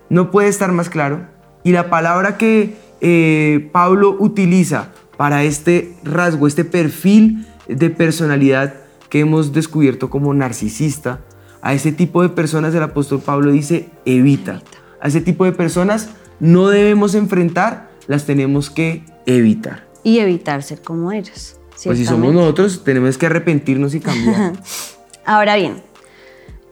No 0.10 0.32
puede 0.32 0.50
estar 0.50 0.72
más 0.72 0.90
claro. 0.90 1.28
Y 1.64 1.72
la 1.72 1.90
palabra 1.90 2.38
que 2.38 2.76
eh, 3.02 3.70
Pablo 3.72 4.16
utiliza 4.20 4.90
para 5.18 5.44
este 5.44 5.96
rasgo, 6.04 6.48
este 6.48 6.66
perfil 6.66 7.46
de 7.68 7.90
personalidad 7.90 8.74
que 9.10 9.20
hemos 9.20 9.54
descubierto 9.54 10.10
como 10.10 10.34
narcisista, 10.34 11.22
a 11.62 11.74
ese 11.74 11.92
tipo 11.92 12.24
de 12.24 12.30
personas 12.30 12.74
el 12.74 12.82
apóstol 12.82 13.22
Pablo 13.24 13.52
dice, 13.52 13.90
evita. 14.06 14.62
A 15.00 15.08
ese 15.08 15.22
tipo 15.22 15.46
de 15.46 15.52
personas 15.52 16.10
no 16.40 16.70
debemos 16.70 17.14
enfrentar, 17.14 17.92
las 18.08 18.26
tenemos 18.26 18.70
que 18.70 19.04
evitar. 19.26 19.91
Y 20.04 20.20
evitar 20.20 20.64
ser 20.64 20.82
como 20.82 21.12
ellos. 21.12 21.58
Pues 21.84 21.98
si 21.98 22.06
somos 22.06 22.34
nosotros, 22.34 22.84
tenemos 22.84 23.18
que 23.18 23.26
arrepentirnos 23.26 23.96
y 23.96 24.00
cambiar. 24.00 24.54
Ahora 25.26 25.56
bien, 25.56 25.82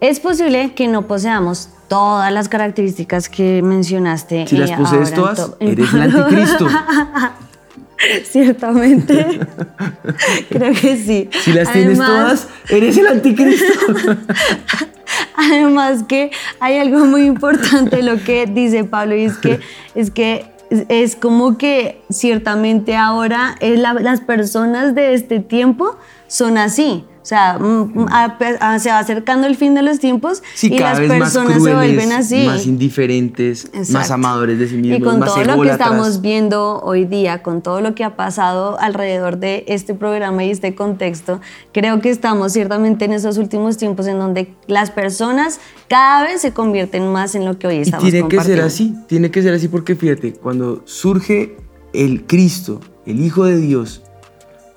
es 0.02 0.20
posible 0.20 0.74
que 0.76 0.88
no 0.88 1.08
poseamos 1.08 1.70
todas 1.88 2.32
las 2.32 2.48
características 2.48 3.28
que 3.28 3.62
mencionaste. 3.62 4.48
Si 4.48 4.58
las 4.58 4.72
posees 4.72 5.14
todas, 5.14 5.52
eres 5.60 5.94
el 5.94 6.02
anticristo. 6.02 6.68
Ciertamente. 8.24 9.42
Creo 10.50 10.74
que 10.74 10.96
sí. 10.96 11.30
Si 11.42 11.52
las 11.52 11.72
tienes 11.74 11.98
todas, 11.98 12.48
eres 12.70 12.98
el 12.98 13.08
anticristo. 13.08 13.74
Además 15.36 16.04
que 16.08 16.32
hay 16.62 16.78
algo 16.78 17.06
muy 17.06 17.26
importante 17.26 18.02
lo 18.02 18.22
que 18.24 18.46
dice 18.46 18.86
Pablo 18.86 19.16
y 19.16 19.24
es 19.24 19.38
que 19.38 19.60
es 19.96 20.12
que 20.12 20.46
es 20.70 21.16
como 21.16 21.58
que 21.58 22.02
ciertamente 22.10 22.96
ahora 22.96 23.56
las 23.62 24.22
personas 24.22 24.96
de 24.96 25.14
este 25.14 25.40
tiempo 25.40 25.98
son 26.28 26.58
así. 26.58 27.06
O 27.22 27.26
sea, 27.30 27.60
mm, 27.60 28.06
mm, 28.06 28.80
se 28.80 28.90
va 28.90 29.00
acercando 29.00 29.46
el 29.46 29.56
fin 29.56 29.76
de 29.76 29.82
los 29.82 30.00
tiempos 30.00 30.42
y 30.62 30.80
las 30.80 31.00
personas 31.00 31.62
se 31.62 31.74
vuelven 31.74 32.12
así. 32.12 32.46
Más 32.46 32.66
indiferentes, 32.66 33.70
más 33.90 34.10
amadores 34.10 34.58
de 34.58 34.68
sí 34.68 34.76
mismos. 34.76 35.00
Y 35.00 35.02
con 35.02 35.20
todo 35.20 35.44
lo 35.44 35.62
que 35.62 35.70
estamos 35.70 36.22
viendo 36.22 36.80
hoy 36.82 37.06
día, 37.06 37.44
con 37.44 37.62
todo 37.62 37.82
lo 37.82 37.94
que 37.94 38.04
ha 38.04 38.16
pasado 38.16 38.80
alrededor 38.80 39.38
de 39.38 39.66
este 39.68 39.94
programa 39.94 40.44
y 40.44 40.52
este 40.52 40.76
contexto, 40.76 41.42
creo 41.74 42.00
que 42.02 42.10
estamos 42.10 42.54
ciertamente 42.54 43.06
en 43.06 43.14
esos 43.14 43.38
últimos 43.38 43.78
tiempos 43.78 44.08
en 44.08 44.20
donde 44.20 44.54
las 44.68 44.92
personas 44.92 45.60
cada 45.88 46.24
vez 46.24 46.42
se 46.42 46.54
convierten 46.54 47.12
más 47.12 47.36
en 47.36 47.46
lo 47.46 47.60
que 47.60 47.68
hoy 47.68 47.78
estamos 47.78 48.08
y 48.08 48.12
tiene 48.12 48.28
que 48.28 48.42
ser 48.42 48.62
así, 48.62 48.96
tiene 49.08 49.32
que 49.32 49.42
ser 49.42 49.54
así 49.54 49.68
porque 49.68 49.96
fíjate, 49.96 50.34
cuando 50.34 50.84
surge 50.86 51.58
el 51.94 52.26
Cristo, 52.26 52.80
el 53.06 53.24
Hijo 53.24 53.46
de 53.46 53.58
Dios 53.58 54.04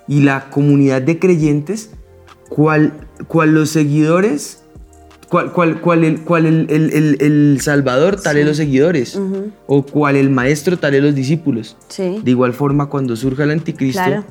y 0.09 0.21
la 0.21 0.51
comunidad 0.51 1.03
de 1.03 1.19
creyentes, 1.19 1.91
cual, 2.55 2.93
cual 3.29 3.55
los 3.55 3.71
seguidores, 3.71 4.63
cual, 5.29 5.53
cual, 5.53 5.81
cual, 5.81 6.05
el, 6.05 6.21
cual 6.21 6.47
el, 6.47 6.67
el, 6.69 7.17
el, 7.21 7.61
Salvador, 7.63 8.21
tal 8.21 8.37
es 8.37 8.47
los 8.47 8.59
seguidores, 8.59 9.19
o 9.67 9.83
cual 9.83 10.17
el 10.17 10.31
Maestro, 10.31 10.79
tal 10.79 10.95
es 10.95 11.03
los 11.03 11.15
discípulos. 11.15 11.77
De 11.97 12.31
igual 12.31 12.53
forma, 12.53 12.91
cuando 12.91 13.17
surja 13.17 13.45
el 13.45 13.53
anticristo, 13.53 14.25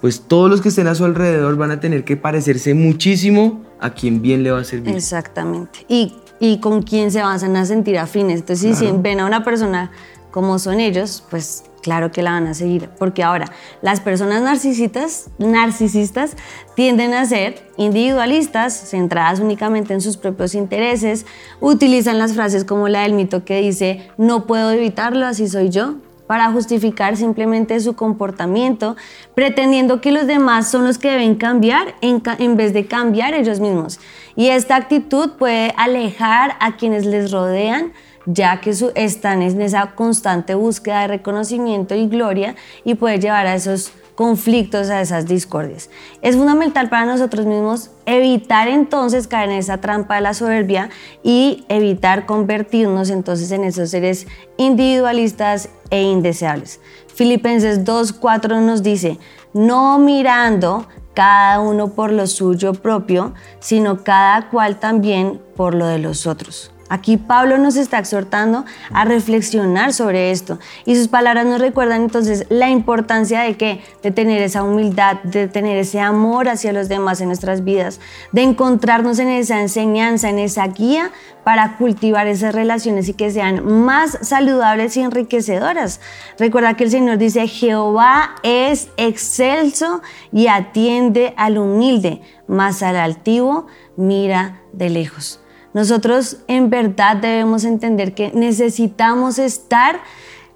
pues 0.00 0.22
todos 0.26 0.50
los 0.50 0.60
que 0.60 0.70
estén 0.70 0.88
a 0.88 0.96
su 0.96 1.04
alrededor 1.04 1.56
van 1.56 1.70
a 1.70 1.78
tener 1.78 2.02
que 2.02 2.16
parecerse 2.16 2.74
muchísimo 2.74 3.62
a 3.78 3.90
quien 3.94 4.20
bien 4.20 4.42
le 4.42 4.50
va 4.50 4.60
a 4.60 4.64
servir. 4.64 4.96
Exactamente. 4.96 5.86
Y, 5.88 6.16
y 6.40 6.58
con 6.58 6.82
quién 6.82 7.12
se 7.12 7.22
van 7.22 7.56
a 7.56 7.66
sentir 7.66 7.98
afines. 7.98 8.40
Entonces, 8.40 8.78
si 8.78 8.90
ven 8.90 9.20
a 9.20 9.26
una 9.26 9.44
persona 9.44 9.92
como 10.32 10.58
son 10.58 10.80
ellos, 10.80 11.22
pues 11.30 11.62
claro 11.82 12.10
que 12.10 12.22
la 12.22 12.32
van 12.32 12.46
a 12.46 12.54
seguir. 12.54 12.88
Porque 12.98 13.22
ahora, 13.22 13.46
las 13.82 14.00
personas 14.00 14.42
narcisistas, 14.42 15.30
narcisistas 15.38 16.36
tienden 16.74 17.12
a 17.12 17.26
ser 17.26 17.62
individualistas, 17.76 18.72
centradas 18.74 19.38
únicamente 19.38 19.92
en 19.92 20.00
sus 20.00 20.16
propios 20.16 20.54
intereses, 20.54 21.26
utilizan 21.60 22.18
las 22.18 22.32
frases 22.32 22.64
como 22.64 22.88
la 22.88 23.02
del 23.02 23.12
mito 23.12 23.44
que 23.44 23.60
dice, 23.60 24.10
no 24.16 24.46
puedo 24.46 24.70
evitarlo, 24.70 25.26
así 25.26 25.48
soy 25.48 25.68
yo, 25.68 25.96
para 26.26 26.50
justificar 26.50 27.18
simplemente 27.18 27.78
su 27.80 27.94
comportamiento, 27.94 28.96
pretendiendo 29.34 30.00
que 30.00 30.12
los 30.12 30.26
demás 30.26 30.70
son 30.70 30.86
los 30.86 30.96
que 30.96 31.10
deben 31.10 31.34
cambiar 31.34 31.94
en, 32.00 32.22
en, 32.38 32.56
vez 32.56 32.72
de 32.72 32.86
cambiar 32.86 33.34
ellos 33.34 33.60
mismos. 33.60 34.00
Y 34.34 34.48
esta 34.48 34.76
actitud 34.76 35.32
puede 35.32 35.74
alejar 35.76 36.56
a 36.60 36.76
quienes 36.76 37.04
les 37.04 37.32
rodean 37.32 37.92
ya 38.26 38.60
que 38.60 38.74
están 38.94 39.42
en 39.42 39.60
esa 39.60 39.92
constante 39.94 40.54
búsqueda 40.54 41.02
de 41.02 41.08
reconocimiento 41.08 41.94
y 41.94 42.08
gloria 42.08 42.54
y 42.84 42.94
puede 42.94 43.18
llevar 43.18 43.46
a 43.46 43.54
esos 43.54 43.92
conflictos, 44.14 44.90
a 44.90 45.00
esas 45.00 45.26
discordias. 45.26 45.90
Es 46.20 46.36
fundamental 46.36 46.88
para 46.88 47.06
nosotros 47.06 47.46
mismos 47.46 47.90
evitar 48.06 48.68
entonces 48.68 49.26
caer 49.26 49.50
en 49.50 49.56
esa 49.56 49.78
trampa 49.78 50.16
de 50.16 50.20
la 50.20 50.34
soberbia 50.34 50.90
y 51.22 51.64
evitar 51.68 52.26
convertirnos 52.26 53.10
entonces 53.10 53.50
en 53.52 53.64
esos 53.64 53.90
seres 53.90 54.26
individualistas 54.58 55.70
e 55.90 56.02
indeseables. 56.02 56.80
Filipenses 57.14 57.84
2.4 57.84 58.60
nos 58.60 58.82
dice, 58.82 59.18
no 59.54 59.98
mirando 59.98 60.86
cada 61.14 61.60
uno 61.60 61.88
por 61.88 62.12
lo 62.12 62.26
suyo 62.26 62.74
propio, 62.74 63.34
sino 63.60 64.02
cada 64.02 64.48
cual 64.50 64.78
también 64.78 65.40
por 65.56 65.74
lo 65.74 65.86
de 65.86 65.98
los 65.98 66.26
otros. 66.26 66.70
Aquí 66.92 67.16
Pablo 67.16 67.56
nos 67.56 67.76
está 67.76 67.98
exhortando 67.98 68.66
a 68.92 69.06
reflexionar 69.06 69.94
sobre 69.94 70.30
esto 70.30 70.58
y 70.84 70.94
sus 70.94 71.08
palabras 71.08 71.46
nos 71.46 71.58
recuerdan 71.58 72.02
entonces 72.02 72.44
la 72.50 72.68
importancia 72.68 73.40
de 73.40 73.56
que 73.56 73.80
de 74.02 74.10
tener 74.10 74.42
esa 74.42 74.62
humildad, 74.62 75.16
de 75.22 75.48
tener 75.48 75.78
ese 75.78 76.00
amor 76.00 76.50
hacia 76.50 76.70
los 76.70 76.90
demás 76.90 77.22
en 77.22 77.28
nuestras 77.28 77.64
vidas, 77.64 77.98
de 78.32 78.42
encontrarnos 78.42 79.18
en 79.20 79.28
esa 79.28 79.62
enseñanza, 79.62 80.28
en 80.28 80.38
esa 80.38 80.66
guía 80.66 81.10
para 81.44 81.78
cultivar 81.78 82.26
esas 82.26 82.54
relaciones 82.54 83.08
y 83.08 83.14
que 83.14 83.30
sean 83.30 83.64
más 83.64 84.18
saludables 84.20 84.94
y 84.98 85.00
enriquecedoras. 85.00 85.98
Recuerda 86.38 86.74
que 86.74 86.84
el 86.84 86.90
Señor 86.90 87.16
dice, 87.16 87.48
Jehová 87.48 88.34
es 88.42 88.90
excelso 88.98 90.02
y 90.30 90.48
atiende 90.48 91.32
al 91.38 91.56
humilde, 91.56 92.20
mas 92.46 92.82
al 92.82 92.96
altivo 92.96 93.66
mira 93.96 94.60
de 94.74 94.90
lejos. 94.90 95.41
Nosotros 95.74 96.38
en 96.48 96.70
verdad 96.70 97.16
debemos 97.16 97.64
entender 97.64 98.14
que 98.14 98.30
necesitamos 98.34 99.38
estar 99.38 100.00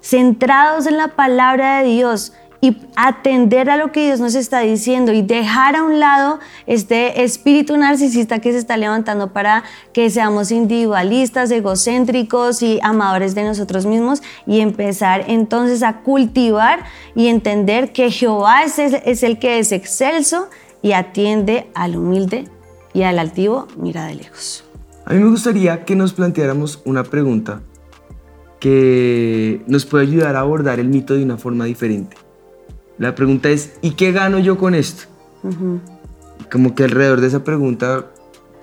centrados 0.01 0.85
en 0.85 0.97
la 0.97 1.09
palabra 1.09 1.79
de 1.79 1.89
Dios 1.89 2.33
y 2.61 2.77
atender 2.95 3.69
a 3.69 3.77
lo 3.77 3.91
que 3.91 4.05
Dios 4.05 4.19
nos 4.19 4.35
está 4.35 4.59
diciendo 4.61 5.11
y 5.13 5.21
dejar 5.21 5.75
a 5.75 5.83
un 5.83 5.99
lado 5.99 6.39
este 6.65 7.23
espíritu 7.23 7.77
narcisista 7.77 8.39
que 8.39 8.51
se 8.51 8.57
está 8.57 8.77
levantando 8.77 9.31
para 9.31 9.63
que 9.93 10.09
seamos 10.09 10.51
individualistas, 10.51 11.51
egocéntricos 11.51 12.63
y 12.63 12.79
amadores 12.81 13.35
de 13.35 13.43
nosotros 13.43 13.85
mismos 13.85 14.23
y 14.45 14.61
empezar 14.61 15.25
entonces 15.27 15.83
a 15.83 16.01
cultivar 16.01 16.83
y 17.15 17.27
entender 17.27 17.93
que 17.93 18.09
Jehová 18.09 18.63
es 18.63 18.79
el, 19.23 19.39
que 19.39 19.59
es 19.59 19.71
excelso 19.71 20.49
y 20.81 20.93
atiende 20.93 21.69
al 21.75 21.95
humilde 21.95 22.45
y 22.93 23.03
al 23.03 23.19
altivo 23.19 23.67
mira 23.77 24.05
de 24.05 24.15
lejos. 24.15 24.66
A 25.07 25.13
mí 25.13 25.23
me 25.23 25.29
gustaría 25.29 25.85
que 25.85 25.95
nos 25.95 26.11
planteáramos 26.11 26.81
una 26.83 27.05
pregunta 27.05 27.61
que 28.59 29.61
nos 29.65 29.85
puede 29.85 30.03
ayudar 30.03 30.35
a 30.35 30.41
abordar 30.41 30.81
el 30.81 30.89
mito 30.89 31.13
de 31.13 31.23
una 31.23 31.37
forma 31.37 31.63
diferente. 31.63 32.17
La 32.97 33.15
pregunta 33.15 33.47
es, 33.49 33.77
¿y 33.81 33.91
qué 33.91 34.11
gano 34.11 34.37
yo 34.37 34.57
con 34.57 34.75
esto? 34.75 35.03
Como 36.51 36.75
que 36.75 36.83
alrededor 36.83 37.21
de 37.21 37.27
esa 37.27 37.45
pregunta 37.45 38.07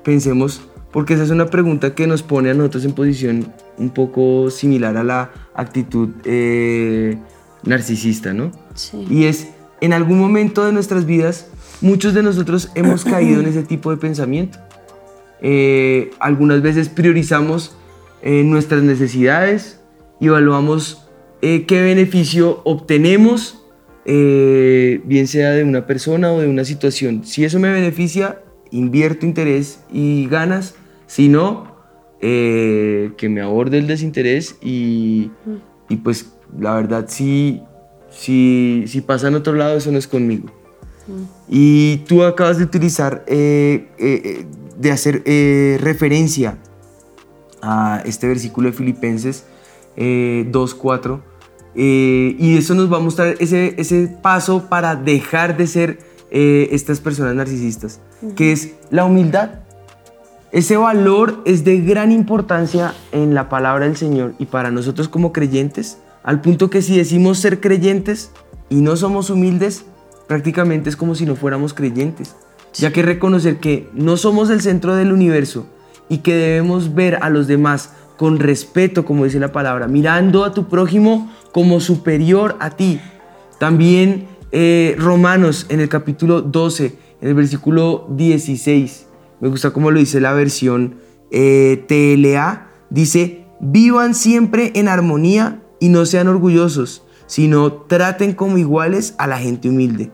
pensemos, 0.02 0.60
porque 0.92 1.14
esa 1.14 1.22
es 1.22 1.30
una 1.30 1.46
pregunta 1.46 1.94
que 1.94 2.06
nos 2.06 2.22
pone 2.22 2.50
a 2.50 2.54
nosotros 2.54 2.84
en 2.84 2.92
posición 2.92 3.52
un 3.78 3.88
poco 3.88 4.50
similar 4.50 4.98
a 4.98 5.02
la 5.02 5.30
actitud 5.54 6.10
eh, 6.24 7.16
narcisista, 7.62 8.34
¿no? 8.34 8.52
Sí. 8.74 9.06
Y 9.08 9.24
es, 9.24 9.48
en 9.80 9.94
algún 9.94 10.18
momento 10.18 10.62
de 10.66 10.72
nuestras 10.72 11.06
vidas, 11.06 11.46
muchos 11.80 12.12
de 12.12 12.22
nosotros 12.22 12.70
hemos 12.74 13.02
caído 13.02 13.40
en 13.40 13.46
ese 13.46 13.62
tipo 13.62 13.90
de 13.90 13.96
pensamiento. 13.96 14.58
Eh, 15.46 16.10
algunas 16.20 16.62
veces 16.62 16.88
priorizamos 16.88 17.76
eh, 18.22 18.42
nuestras 18.44 18.82
necesidades 18.82 19.78
y 20.18 20.28
evaluamos 20.28 21.06
eh, 21.42 21.66
qué 21.66 21.82
beneficio 21.82 22.62
obtenemos, 22.64 23.60
bien 24.06 25.26
sea 25.26 25.50
de 25.50 25.62
una 25.64 25.86
persona 25.86 26.32
o 26.32 26.40
de 26.40 26.48
una 26.48 26.64
situación. 26.64 27.24
Si 27.24 27.44
eso 27.44 27.58
me 27.58 27.70
beneficia, 27.70 28.40
invierto 28.70 29.26
interés 29.26 29.80
y 29.92 30.26
ganas. 30.28 30.76
Si 31.06 31.28
no, 31.28 31.74
que 32.20 33.28
me 33.28 33.42
aborde 33.42 33.78
el 33.78 33.86
desinterés 33.86 34.56
y, 34.62 35.30
y 35.90 35.96
pues 35.96 36.32
la 36.58 36.74
verdad 36.74 37.06
si, 37.08 37.62
si, 38.10 38.84
si 38.86 39.00
pasa 39.02 39.28
en 39.28 39.34
otro 39.34 39.54
lado, 39.54 39.76
eso 39.76 39.90
no 39.92 39.98
es 39.98 40.06
conmigo. 40.06 40.50
Y 41.48 41.98
tú 42.08 42.22
acabas 42.22 42.58
de 42.58 42.64
utilizar, 42.64 43.24
eh, 43.26 43.88
eh, 43.98 44.46
de 44.78 44.90
hacer 44.90 45.22
eh, 45.24 45.78
referencia 45.80 46.58
a 47.62 48.02
este 48.04 48.28
versículo 48.28 48.70
de 48.70 48.76
Filipenses 48.76 49.44
2.4. 49.96 51.20
y 51.74 52.56
eso 52.56 52.74
nos 52.74 52.92
va 52.92 52.96
a 52.96 53.00
mostrar 53.00 53.36
ese, 53.38 53.74
ese 53.78 54.08
paso 54.22 54.68
para 54.68 54.96
dejar 54.96 55.56
de 55.56 55.66
ser 55.66 55.98
estas 56.30 56.98
personas 56.98 57.36
narcisistas, 57.36 58.00
que 58.34 58.50
es 58.50 58.72
la 58.90 59.04
humildad. 59.04 59.60
Ese 60.54 60.76
valor 60.76 61.42
es 61.44 61.64
de 61.64 61.80
gran 61.80 62.12
importancia 62.12 62.94
en 63.10 63.34
la 63.34 63.48
palabra 63.48 63.86
del 63.86 63.96
Señor 63.96 64.34
y 64.38 64.46
para 64.46 64.70
nosotros 64.70 65.08
como 65.08 65.32
creyentes, 65.32 65.98
al 66.22 66.40
punto 66.40 66.70
que 66.70 66.80
si 66.80 66.96
decimos 66.96 67.38
ser 67.38 67.60
creyentes 67.60 68.30
y 68.68 68.76
no 68.76 68.96
somos 68.96 69.30
humildes, 69.30 69.84
prácticamente 70.28 70.88
es 70.88 70.96
como 70.96 71.16
si 71.16 71.26
no 71.26 71.34
fuéramos 71.34 71.74
creyentes, 71.74 72.36
ya 72.74 72.92
que 72.92 73.02
reconocer 73.02 73.58
que 73.58 73.88
no 73.94 74.16
somos 74.16 74.50
el 74.50 74.60
centro 74.60 74.94
del 74.94 75.12
universo 75.12 75.66
y 76.08 76.18
que 76.18 76.34
debemos 76.34 76.94
ver 76.94 77.18
a 77.22 77.30
los 77.30 77.46
demás 77.46 77.92
con 78.16 78.38
respeto, 78.38 79.04
como 79.04 79.24
dice 79.24 79.40
la 79.40 79.52
palabra, 79.52 79.88
mirando 79.88 80.44
a 80.44 80.52
tu 80.52 80.68
prójimo 80.68 81.32
como 81.52 81.80
superior 81.80 82.56
a 82.60 82.70
ti. 82.70 83.00
También 83.58 84.26
eh, 84.52 84.94
Romanos 84.98 85.66
en 85.68 85.80
el 85.80 85.88
capítulo 85.88 86.42
12, 86.42 86.98
en 87.20 87.28
el 87.28 87.34
versículo 87.34 88.06
16, 88.10 89.06
me 89.40 89.48
gusta 89.48 89.72
como 89.72 89.90
lo 89.90 89.98
dice 89.98 90.20
la 90.20 90.32
versión 90.32 90.96
eh, 91.30 91.84
TLA, 91.88 92.68
dice, 92.90 93.44
vivan 93.60 94.14
siempre 94.14 94.72
en 94.74 94.88
armonía 94.88 95.62
y 95.80 95.88
no 95.88 96.06
sean 96.06 96.28
orgullosos, 96.28 97.04
sino 97.26 97.72
traten 97.72 98.34
como 98.34 98.58
iguales 98.58 99.14
a 99.18 99.26
la 99.26 99.38
gente 99.38 99.68
humilde. 99.68 100.12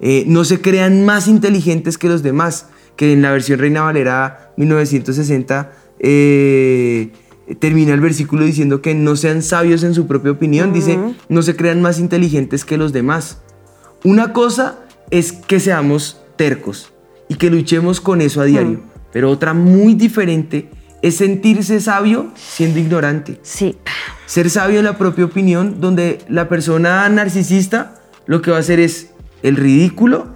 Eh, 0.00 0.24
no 0.26 0.44
se 0.44 0.60
crean 0.60 1.04
más 1.04 1.28
inteligentes 1.28 1.98
que 1.98 2.08
los 2.08 2.22
demás, 2.22 2.66
que 2.96 3.12
en 3.12 3.22
la 3.22 3.32
versión 3.32 3.58
Reina 3.58 3.82
Valera 3.82 4.52
1960 4.56 5.72
eh, 5.98 7.10
termina 7.58 7.92
el 7.92 8.00
versículo 8.00 8.44
diciendo 8.44 8.80
que 8.80 8.94
no 8.94 9.16
sean 9.16 9.42
sabios 9.42 9.82
en 9.82 9.94
su 9.94 10.06
propia 10.06 10.32
opinión, 10.32 10.72
dice, 10.72 10.98
no 11.28 11.42
se 11.42 11.56
crean 11.56 11.82
más 11.82 11.98
inteligentes 11.98 12.64
que 12.64 12.78
los 12.78 12.92
demás. 12.92 13.38
Una 14.04 14.32
cosa 14.32 14.80
es 15.10 15.32
que 15.32 15.60
seamos 15.60 16.22
tercos 16.36 16.92
y 17.28 17.34
que 17.34 17.50
luchemos 17.50 18.00
con 18.00 18.20
eso 18.20 18.40
a 18.40 18.44
diario, 18.44 18.80
pero 19.12 19.30
otra 19.30 19.52
muy 19.52 19.94
diferente 19.94 20.70
es 21.02 21.16
sentirse 21.16 21.80
sabio 21.80 22.30
siendo 22.34 22.78
ignorante. 22.78 23.38
Sí. 23.42 23.76
Ser 24.26 24.48
sabio 24.48 24.78
en 24.78 24.84
la 24.84 24.96
propia 24.96 25.24
opinión, 25.24 25.80
donde 25.80 26.18
la 26.28 26.48
persona 26.48 27.08
narcisista 27.08 28.00
lo 28.26 28.42
que 28.42 28.50
va 28.50 28.58
a 28.58 28.60
hacer 28.60 28.80
es 28.80 29.10
el 29.42 29.56
ridículo, 29.56 30.28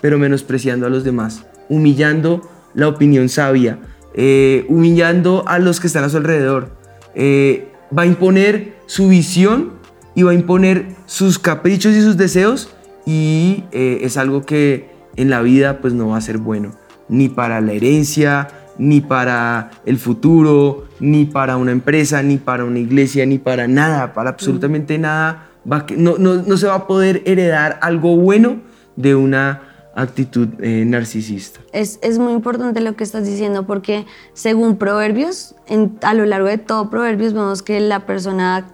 pero 0.00 0.18
menospreciando 0.18 0.86
a 0.86 0.90
los 0.90 1.04
demás, 1.04 1.46
humillando 1.68 2.48
la 2.74 2.88
opinión 2.88 3.28
sabia, 3.28 3.78
eh, 4.14 4.64
humillando 4.68 5.44
a 5.46 5.58
los 5.58 5.80
que 5.80 5.86
están 5.86 6.04
a 6.04 6.08
su 6.08 6.16
alrededor. 6.16 6.70
Eh, 7.14 7.68
va 7.96 8.02
a 8.02 8.06
imponer 8.06 8.76
su 8.86 9.08
visión 9.08 9.72
y 10.14 10.22
va 10.22 10.32
a 10.32 10.34
imponer 10.34 10.86
sus 11.06 11.38
caprichos 11.38 11.94
y 11.94 12.02
sus 12.02 12.16
deseos 12.16 12.74
y 13.06 13.64
eh, 13.72 14.00
es 14.02 14.16
algo 14.16 14.44
que 14.44 14.90
en 15.16 15.30
la 15.30 15.42
vida 15.42 15.80
pues 15.80 15.92
no 15.92 16.08
va 16.08 16.16
a 16.16 16.20
ser 16.20 16.38
bueno, 16.38 16.72
ni 17.08 17.28
para 17.28 17.60
la 17.60 17.72
herencia, 17.72 18.48
ni 18.78 19.00
para 19.00 19.70
el 19.84 19.98
futuro, 19.98 20.86
ni 21.00 21.26
para 21.26 21.56
una 21.56 21.72
empresa, 21.72 22.22
ni 22.22 22.38
para 22.38 22.64
una 22.64 22.78
iglesia, 22.78 23.26
ni 23.26 23.38
para 23.38 23.68
nada, 23.68 24.12
para 24.14 24.30
absolutamente 24.30 24.98
nada. 24.98 25.49
No, 25.64 26.18
no, 26.18 26.56
se 26.56 26.66
va 26.66 26.74
a 26.74 26.86
poder 26.86 27.22
heredar 27.26 27.78
algo 27.82 28.16
bueno 28.16 28.60
de 28.96 29.14
una 29.14 29.62
actitud 29.94 30.48
eh, 30.60 30.84
narcisista. 30.86 31.60
Es, 31.72 31.98
es, 32.02 32.18
muy 32.18 32.32
importante 32.32 32.80
lo 32.80 32.94
que 32.96 33.04
estás 33.04 33.26
diciendo 33.26 33.66
porque 33.66 34.06
según 34.32 34.76
Proverbios, 34.76 35.54
a 36.02 36.14
lo 36.14 36.24
largo 36.24 36.48
de 36.48 36.58
todo 36.58 36.90
Proverbios 36.90 37.32
vemos 37.32 37.62
que 37.62 37.80
la 37.80 38.06
persona 38.06 38.66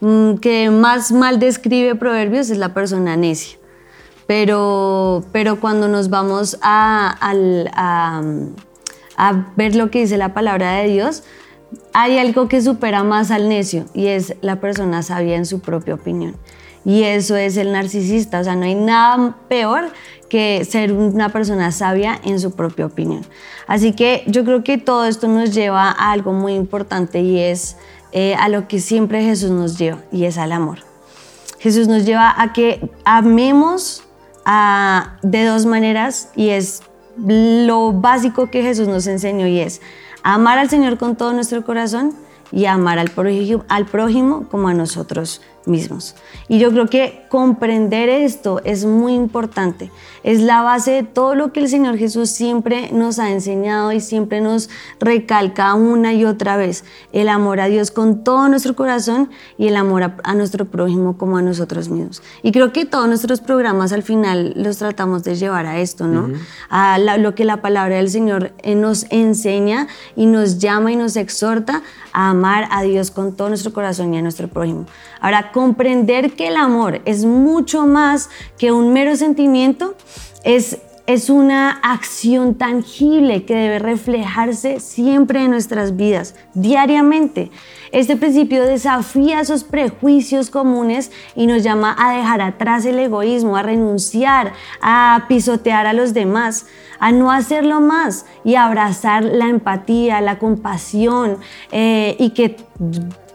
mm, 0.00 0.34
que 0.34 0.70
más 0.70 1.12
mal 1.12 1.38
describe 1.38 1.94
Proverbios 1.94 2.50
es 2.50 2.58
la 2.58 2.74
persona 2.74 3.16
necia. 3.16 3.58
Pero, 4.26 5.24
pero 5.32 5.58
cuando 5.60 5.88
nos 5.88 6.08
vamos 6.08 6.56
a, 6.62 7.16
a 7.20 8.22
a 9.16 9.52
ver 9.56 9.74
lo 9.74 9.90
que 9.90 10.00
dice 10.00 10.16
la 10.16 10.34
palabra 10.34 10.78
de 10.78 10.88
Dios, 10.88 11.22
hay 11.92 12.18
algo 12.18 12.48
que 12.48 12.60
supera 12.60 13.04
más 13.04 13.30
al 13.30 13.48
necio 13.48 13.86
y 13.94 14.06
es 14.08 14.34
la 14.40 14.60
persona 14.60 15.02
sabia 15.02 15.36
en 15.36 15.46
su 15.46 15.60
propia 15.60 15.94
opinión. 15.94 16.36
Y 16.84 17.04
eso 17.04 17.36
es 17.36 17.56
el 17.56 17.72
narcisista, 17.72 18.40
o 18.40 18.44
sea, 18.44 18.56
no 18.56 18.64
hay 18.64 18.74
nada 18.74 19.36
peor 19.48 19.84
que 20.28 20.64
ser 20.64 20.92
una 20.92 21.28
persona 21.28 21.70
sabia 21.70 22.18
en 22.24 22.40
su 22.40 22.52
propia 22.52 22.86
opinión. 22.86 23.24
Así 23.66 23.92
que 23.92 24.24
yo 24.26 24.44
creo 24.44 24.64
que 24.64 24.78
todo 24.78 25.04
esto 25.04 25.28
nos 25.28 25.54
lleva 25.54 25.90
a 25.90 26.10
algo 26.10 26.32
muy 26.32 26.54
importante 26.54 27.20
y 27.20 27.38
es 27.38 27.76
eh, 28.12 28.34
a 28.34 28.48
lo 28.48 28.66
que 28.66 28.80
siempre 28.80 29.22
Jesús 29.22 29.50
nos 29.50 29.78
lleva 29.78 29.98
y 30.10 30.24
es 30.24 30.38
al 30.38 30.52
amor. 30.52 30.78
Jesús 31.58 31.86
nos 31.86 32.04
lleva 32.04 32.34
a 32.36 32.52
que 32.52 32.90
amemos 33.04 34.02
de 35.22 35.44
dos 35.44 35.66
maneras 35.66 36.30
y 36.34 36.48
es 36.48 36.82
lo 37.16 37.92
básico 37.92 38.50
que 38.50 38.62
Jesús 38.62 38.88
nos 38.88 39.06
enseñó 39.06 39.46
y 39.46 39.60
es 39.60 39.80
amar 40.22 40.58
al 40.58 40.70
Señor 40.70 40.98
con 40.98 41.16
todo 41.16 41.32
nuestro 41.32 41.64
corazón 41.64 42.14
y 42.50 42.66
amar 42.66 42.98
al 42.98 43.10
prójimo, 43.10 43.64
al 43.68 43.86
prójimo 43.86 44.48
como 44.48 44.68
a 44.68 44.74
nosotros 44.74 45.40
mismos. 45.66 46.14
Y 46.48 46.58
yo 46.58 46.70
creo 46.70 46.88
que 46.88 47.24
comprender 47.28 48.08
esto 48.08 48.60
es 48.64 48.84
muy 48.84 49.14
importante. 49.14 49.90
Es 50.22 50.40
la 50.40 50.62
base 50.62 50.92
de 50.92 51.02
todo 51.02 51.34
lo 51.34 51.52
que 51.52 51.60
el 51.60 51.68
Señor 51.68 51.96
Jesús 51.96 52.30
siempre 52.30 52.90
nos 52.92 53.18
ha 53.18 53.30
enseñado 53.30 53.92
y 53.92 54.00
siempre 54.00 54.40
nos 54.40 54.68
recalca 55.00 55.74
una 55.74 56.12
y 56.12 56.24
otra 56.24 56.56
vez. 56.56 56.84
El 57.12 57.28
amor 57.28 57.60
a 57.60 57.66
Dios 57.66 57.90
con 57.90 58.22
todo 58.22 58.48
nuestro 58.48 58.76
corazón 58.76 59.30
y 59.58 59.68
el 59.68 59.76
amor 59.76 60.14
a, 60.22 60.34
nuestro 60.34 60.66
prójimo 60.66 61.16
como 61.16 61.38
a 61.38 61.42
nosotros 61.42 61.88
mismos. 61.88 62.22
Y 62.42 62.52
creo 62.52 62.72
que 62.72 62.84
todos 62.84 63.08
nuestros 63.08 63.40
programas 63.40 63.92
al 63.92 64.02
final 64.02 64.52
los 64.56 64.78
tratamos 64.78 65.24
de 65.24 65.34
llevar 65.34 65.66
a 65.66 65.80
esto, 65.80 66.06
¿no? 66.06 66.30
A 66.68 66.98
lo 66.98 67.34
que 67.34 67.44
la 67.44 67.62
palabra 67.62 67.96
del 67.96 68.10
Señor 68.10 68.52
eh, 68.62 68.74
nos 68.74 69.06
enseña 69.10 69.88
y 70.16 70.26
nos 70.26 70.58
llama 70.58 70.92
y 70.92 70.96
nos 70.96 71.16
exhorta 71.16 71.82
a 72.12 72.30
amar 72.30 72.68
a 72.70 72.82
Dios 72.82 73.10
con 73.10 73.34
todo 73.34 73.48
nuestro 73.48 73.72
corazón 73.72 74.12
y 74.14 74.18
a 74.18 74.22
nuestro 74.22 74.48
prójimo. 74.48 74.86
Ahora, 75.22 75.52
comprender 75.52 76.32
que 76.32 76.48
el 76.48 76.56
amor 76.56 77.00
es 77.04 77.24
mucho 77.24 77.86
más 77.86 78.28
que 78.58 78.72
un 78.72 78.92
mero 78.92 79.14
sentimiento 79.14 79.94
es, 80.42 80.78
es 81.06 81.30
una 81.30 81.70
acción 81.70 82.56
tangible 82.56 83.44
que 83.44 83.54
debe 83.54 83.78
reflejarse 83.78 84.80
siempre 84.80 85.44
en 85.44 85.52
nuestras 85.52 85.94
vidas, 85.94 86.34
diariamente. 86.54 87.52
Este 87.92 88.16
principio 88.16 88.64
desafía 88.64 89.40
esos 89.40 89.62
prejuicios 89.62 90.50
comunes 90.50 91.12
y 91.36 91.46
nos 91.46 91.62
llama 91.62 91.94
a 91.96 92.16
dejar 92.16 92.40
atrás 92.40 92.84
el 92.84 92.98
egoísmo, 92.98 93.56
a 93.56 93.62
renunciar, 93.62 94.54
a 94.80 95.26
pisotear 95.28 95.86
a 95.86 95.92
los 95.92 96.14
demás, 96.14 96.66
a 96.98 97.12
no 97.12 97.30
hacerlo 97.30 97.80
más 97.80 98.26
y 98.42 98.56
a 98.56 98.64
abrazar 98.64 99.22
la 99.22 99.48
empatía, 99.48 100.20
la 100.20 100.40
compasión 100.40 101.38
eh, 101.70 102.16
y 102.18 102.30
que 102.30 102.56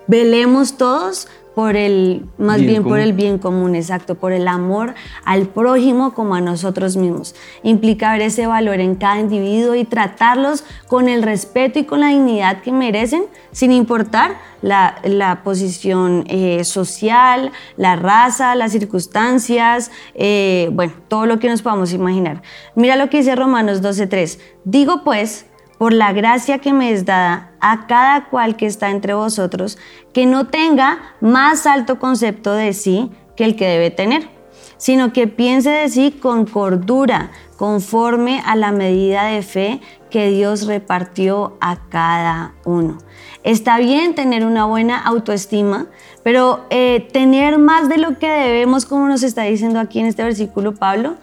velemos 0.08 0.76
todos 0.76 1.30
por 1.58 1.76
el, 1.76 2.24
más 2.38 2.62
bien, 2.62 2.84
por 2.84 3.00
el 3.00 3.14
bien 3.14 3.40
común, 3.40 3.74
exacto, 3.74 4.14
por 4.14 4.32
el 4.32 4.48
amor 4.48 4.94
al 5.26 5.48
prójimo 5.48 6.14
como 6.14 6.36
a 6.36 6.40
nosotros 6.40 6.98
mismos. 6.98 7.34
Implica 7.64 8.12
ver 8.12 8.22
ese 8.22 8.46
valor 8.46 8.80
en 8.80 8.94
cada 8.94 9.20
individuo 9.20 9.74
y 9.74 9.84
tratarlos 9.84 10.64
con 10.88 11.10
el 11.10 11.24
respeto 11.24 11.80
y 11.80 11.86
con 11.86 12.02
la 12.02 12.10
dignidad 12.10 12.62
que 12.62 12.72
merecen, 12.72 13.24
sin 13.52 13.72
importar 13.72 14.38
la, 14.62 15.42
posición 15.44 16.26
eh, 16.28 16.64
social, 16.64 17.52
la 17.76 17.96
raza, 17.96 18.54
las 18.54 18.72
circunstancias, 18.72 19.90
eh, 20.14 20.70
bueno, 20.74 20.94
todo 21.08 21.26
lo 21.26 21.40
que 21.40 21.50
nos 21.50 21.64
podamos 21.64 21.92
imaginar. 21.92 22.44
Mira 22.76 22.96
lo 22.98 23.10
que 23.10 23.18
dice 23.18 23.36
Romanos 23.36 23.82
12.3. 23.82 24.38
Digo 24.64 25.04
pues, 25.04 25.48
por 25.80 25.92
la 25.92 26.14
gracia 26.14 26.60
que 26.60 26.72
me 26.72 26.92
es 26.92 27.04
dada 27.04 27.47
a 27.72 27.86
cada 27.86 28.26
cual 28.30 28.56
que 28.56 28.66
está 28.66 28.90
entre 28.90 29.14
vosotros, 29.14 29.78
que 30.14 30.26
no 30.26 30.48
tenga 30.48 31.00
más 31.20 31.68
alto 31.68 32.00
concepto 32.00 32.54
de 32.54 32.74
sí 32.74 33.12
que 33.36 33.44
el 33.44 33.56
que 33.56 33.68
debe 33.68 33.92
tener, 33.92 34.30
sino 34.78 35.12
que 35.12 35.28
piense 35.28 35.70
de 35.70 35.90
sí 35.90 36.12
con 36.12 36.46
cordura, 36.46 37.32
conforme 37.58 38.42
a 38.46 38.56
la 38.56 38.72
medida 38.72 39.26
de 39.26 39.42
fe 39.42 39.82
que 40.10 40.30
Dios 40.30 40.68
repartió 40.68 41.58
a 41.60 41.90
cada 41.90 42.54
uno. 42.64 43.00
Está 43.44 43.80
bien 43.80 44.16
tener 44.16 44.46
una 44.46 44.66
buena 44.66 44.98
autoestima, 45.00 45.88
pero 46.24 46.66
eh, 46.70 47.08
tener 47.12 47.58
más 47.58 47.90
de 47.90 47.98
lo 47.98 48.18
que 48.20 48.30
debemos, 48.30 48.86
como 48.86 49.08
nos 49.08 49.24
está 49.24 49.44
diciendo 49.44 49.80
aquí 49.80 50.00
en 50.00 50.06
este 50.06 50.24
versículo 50.24 50.76
Pablo, 50.76 51.16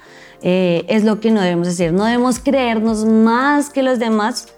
eh, 0.42 0.84
es 0.88 1.04
lo 1.04 1.20
que 1.20 1.30
no 1.30 1.40
debemos 1.40 1.68
hacer. 1.68 1.92
No 1.92 2.04
debemos 2.04 2.38
creernos 2.38 3.04
más 3.04 3.70
que 3.70 3.82
los 3.82 3.98
demás 3.98 4.53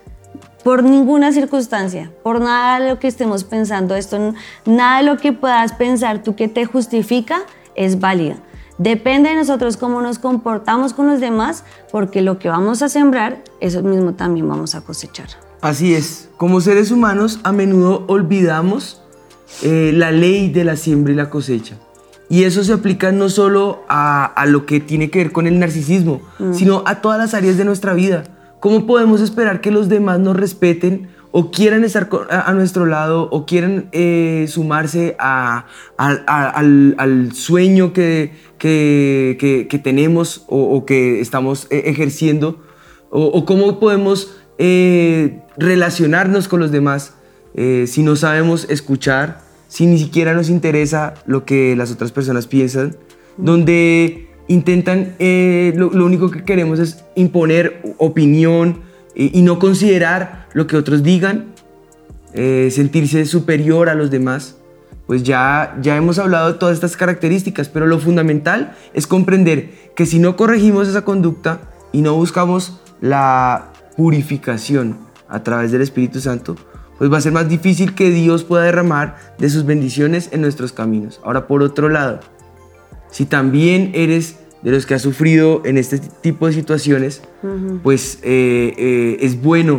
por 0.67 0.83
ninguna 0.83 1.31
circunstancia, 1.31 2.11
por 2.25 2.41
nada 2.41 2.81
de 2.81 2.89
lo 2.89 2.99
que 2.99 3.07
estemos 3.07 3.45
pensando. 3.45 3.95
Esto, 3.95 4.35
nada 4.65 4.99
de 4.99 5.05
lo 5.05 5.17
que 5.17 5.33
puedas 5.33 5.73
pensar 5.75 6.25
tú 6.25 6.35
que 6.35 6.49
te 6.49 6.67
justifica 6.67 7.43
es 7.77 8.01
válido. 8.01 8.35
Depende 8.77 9.29
de 9.29 9.37
nosotros 9.37 9.77
cómo 9.77 10.03
nos 10.03 10.19
comportamos 10.19 10.93
con 10.93 11.07
los 11.07 11.21
demás, 11.21 11.63
porque 11.93 12.21
lo 12.21 12.41
que 12.41 12.49
vamos 12.49 12.83
a 12.83 12.89
sembrar, 12.89 13.45
eso 13.61 13.81
mismo 13.85 14.15
también 14.15 14.49
vamos 14.49 14.75
a 14.75 14.81
cosechar. 14.81 15.29
Así 15.61 15.95
es, 15.95 16.31
como 16.37 16.61
seres 16.61 16.91
humanos 16.91 17.39
a 17.45 17.53
menudo 17.53 18.03
olvidamos 18.09 19.01
eh, 19.63 19.93
la 19.95 20.11
ley 20.11 20.51
de 20.51 20.65
la 20.65 20.75
siembra 20.75 21.13
y 21.13 21.17
la 21.17 21.31
cosecha. 21.31 21.77
Y 22.29 22.43
eso 22.43 22.65
se 22.65 22.73
aplica 22.73 23.13
no 23.13 23.29
solo 23.29 23.85
a, 23.89 24.45
lo 24.49 24.67
que 24.67 24.81
tiene 24.81 25.11
que 25.11 25.21
ver 25.21 25.31
con 25.31 25.47
el 25.47 25.61
narcisismo, 25.61 26.23
mm. 26.41 26.55
sino 26.55 26.83
a 26.87 27.01
todas 27.03 27.21
las 27.21 27.35
áreas 27.35 27.57
de 27.57 27.65
nuestra 27.65 27.95
vida. 27.95 28.25
¿Cómo 28.61 28.87
podemos 28.87 29.21
esperar 29.21 29.61
que 29.61 29.71
los 29.71 29.89
demás 29.89 30.19
nos 30.19 30.37
respeten 30.37 31.09
o 31.31 31.51
quieran 31.51 31.85
estar 31.85 32.09
a, 32.31 32.53
nuestro 32.55 32.87
lado 32.87 33.29
o 33.31 33.45
quieran 33.45 33.89
eh, 33.93 34.47
sumarse 34.49 35.17
al, 35.19 35.65
sueño 37.35 37.93
que, 37.93 38.33
que, 38.59 39.81
tenemos 39.85 40.45
o, 40.49 40.87
que 40.87 41.21
estamos 41.21 41.67
eh, 41.71 41.83
ejerciendo? 41.87 42.63
O, 43.11 43.45
cómo 43.45 43.79
podemos 43.79 44.35
eh, 44.57 45.43
relacionarnos 45.59 46.49
con 46.49 46.61
los 46.61 46.71
demás 46.71 47.13
si 47.87 48.03
no 48.03 48.17
sabemos 48.17 48.67
escuchar, 48.69 49.41
si 49.69 49.87
ni 49.87 49.99
siquiera 49.99 50.35
nos 50.35 50.51
interesa 50.51 51.15
lo 51.25 51.47
que 51.47 51.75
las 51.75 51.91
otras 51.91 52.13
personas 52.13 52.47
piensan, 52.47 52.97
donde 53.39 54.26
intentan, 54.49 55.15
eh, 55.19 55.73
lo, 55.77 55.89
único 56.05 56.31
que 56.31 56.45
queremos 56.45 56.79
es 56.79 57.05
imponer 57.15 57.83
opinión 57.99 58.83
y, 59.15 59.43
no 59.43 59.59
considerar 59.59 60.47
lo 60.53 60.67
que 60.67 60.77
otros 60.77 61.03
digan, 61.03 61.47
eh, 62.35 62.69
sentirse 62.71 63.25
superior 63.25 63.89
a 63.89 63.95
los 63.95 64.11
demás. 64.11 64.57
Pues 65.07 65.23
ya, 65.23 65.77
ya 65.81 65.97
hemos 65.97 66.19
hablado 66.19 66.53
de 66.53 66.59
todas 66.59 66.75
estas 66.75 66.97
características, 66.97 67.69
pero 67.69 67.87
lo 67.87 67.99
fundamental 67.99 68.75
es 68.93 69.07
comprender 69.07 69.71
que 69.95 70.05
si 70.05 70.19
no 70.19 70.37
corregimos 70.37 70.89
esa 70.89 71.05
conducta 71.05 71.61
y 71.93 72.03
no 72.03 72.15
buscamos 72.15 72.81
la 73.01 73.73
purificación 73.97 74.99
a 75.29 75.43
través 75.43 75.71
del 75.71 75.83
Espíritu 75.83 76.21
Santo, 76.21 76.57
pues 76.99 77.13
va 77.13 77.19
a 77.19 77.21
ser 77.21 77.33
más 77.33 77.49
difícil 77.49 77.95
que 77.95 78.11
Dios 78.11 78.45
pueda 78.45 78.65
derramar 78.65 79.17
de 79.39 79.49
sus 79.51 79.65
bendiciones 79.65 80.31
en 80.33 80.41
nuestros 80.41 80.73
caminos. 80.73 81.21
Ahora, 81.25 81.47
por 81.47 81.63
otro 81.63 81.89
lado, 81.89 82.21
si 83.11 83.25
también 83.25 83.93
eres 83.95 84.39
de 84.63 84.73
los 84.73 84.85
que 84.85 84.95
ha 84.95 84.99
sufrido 84.99 85.63
en 85.65 85.79
este 85.79 85.99
tipo 85.99 86.47
de 86.47 86.53
situaciones, 86.53 87.23
pues 87.85 88.19
eh, 88.25 88.75
eh, 88.77 89.17
es 89.21 89.41
bueno 89.41 89.79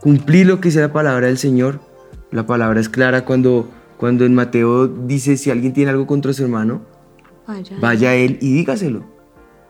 cumplir 0.00 0.46
lo 0.46 0.58
que 0.58 0.68
dice 0.68 0.80
la 0.80 0.92
palabra 0.92 1.26
del 1.26 1.36
Señor. 1.36 1.80
La 2.30 2.46
palabra 2.46 2.80
es 2.80 2.88
clara 2.88 3.26
cuando, 3.26 3.68
cuando 3.98 4.24
en 4.24 4.34
Mateo 4.34 4.88
dice, 4.88 5.36
si 5.36 5.50
alguien 5.50 5.74
tiene 5.74 5.90
algo 5.90 6.06
contra 6.06 6.32
su 6.32 6.44
hermano, 6.44 6.80
vaya, 7.78 8.10
a 8.10 8.14
él 8.14 8.38
y 8.40 8.54
dígaselo. 8.54 9.04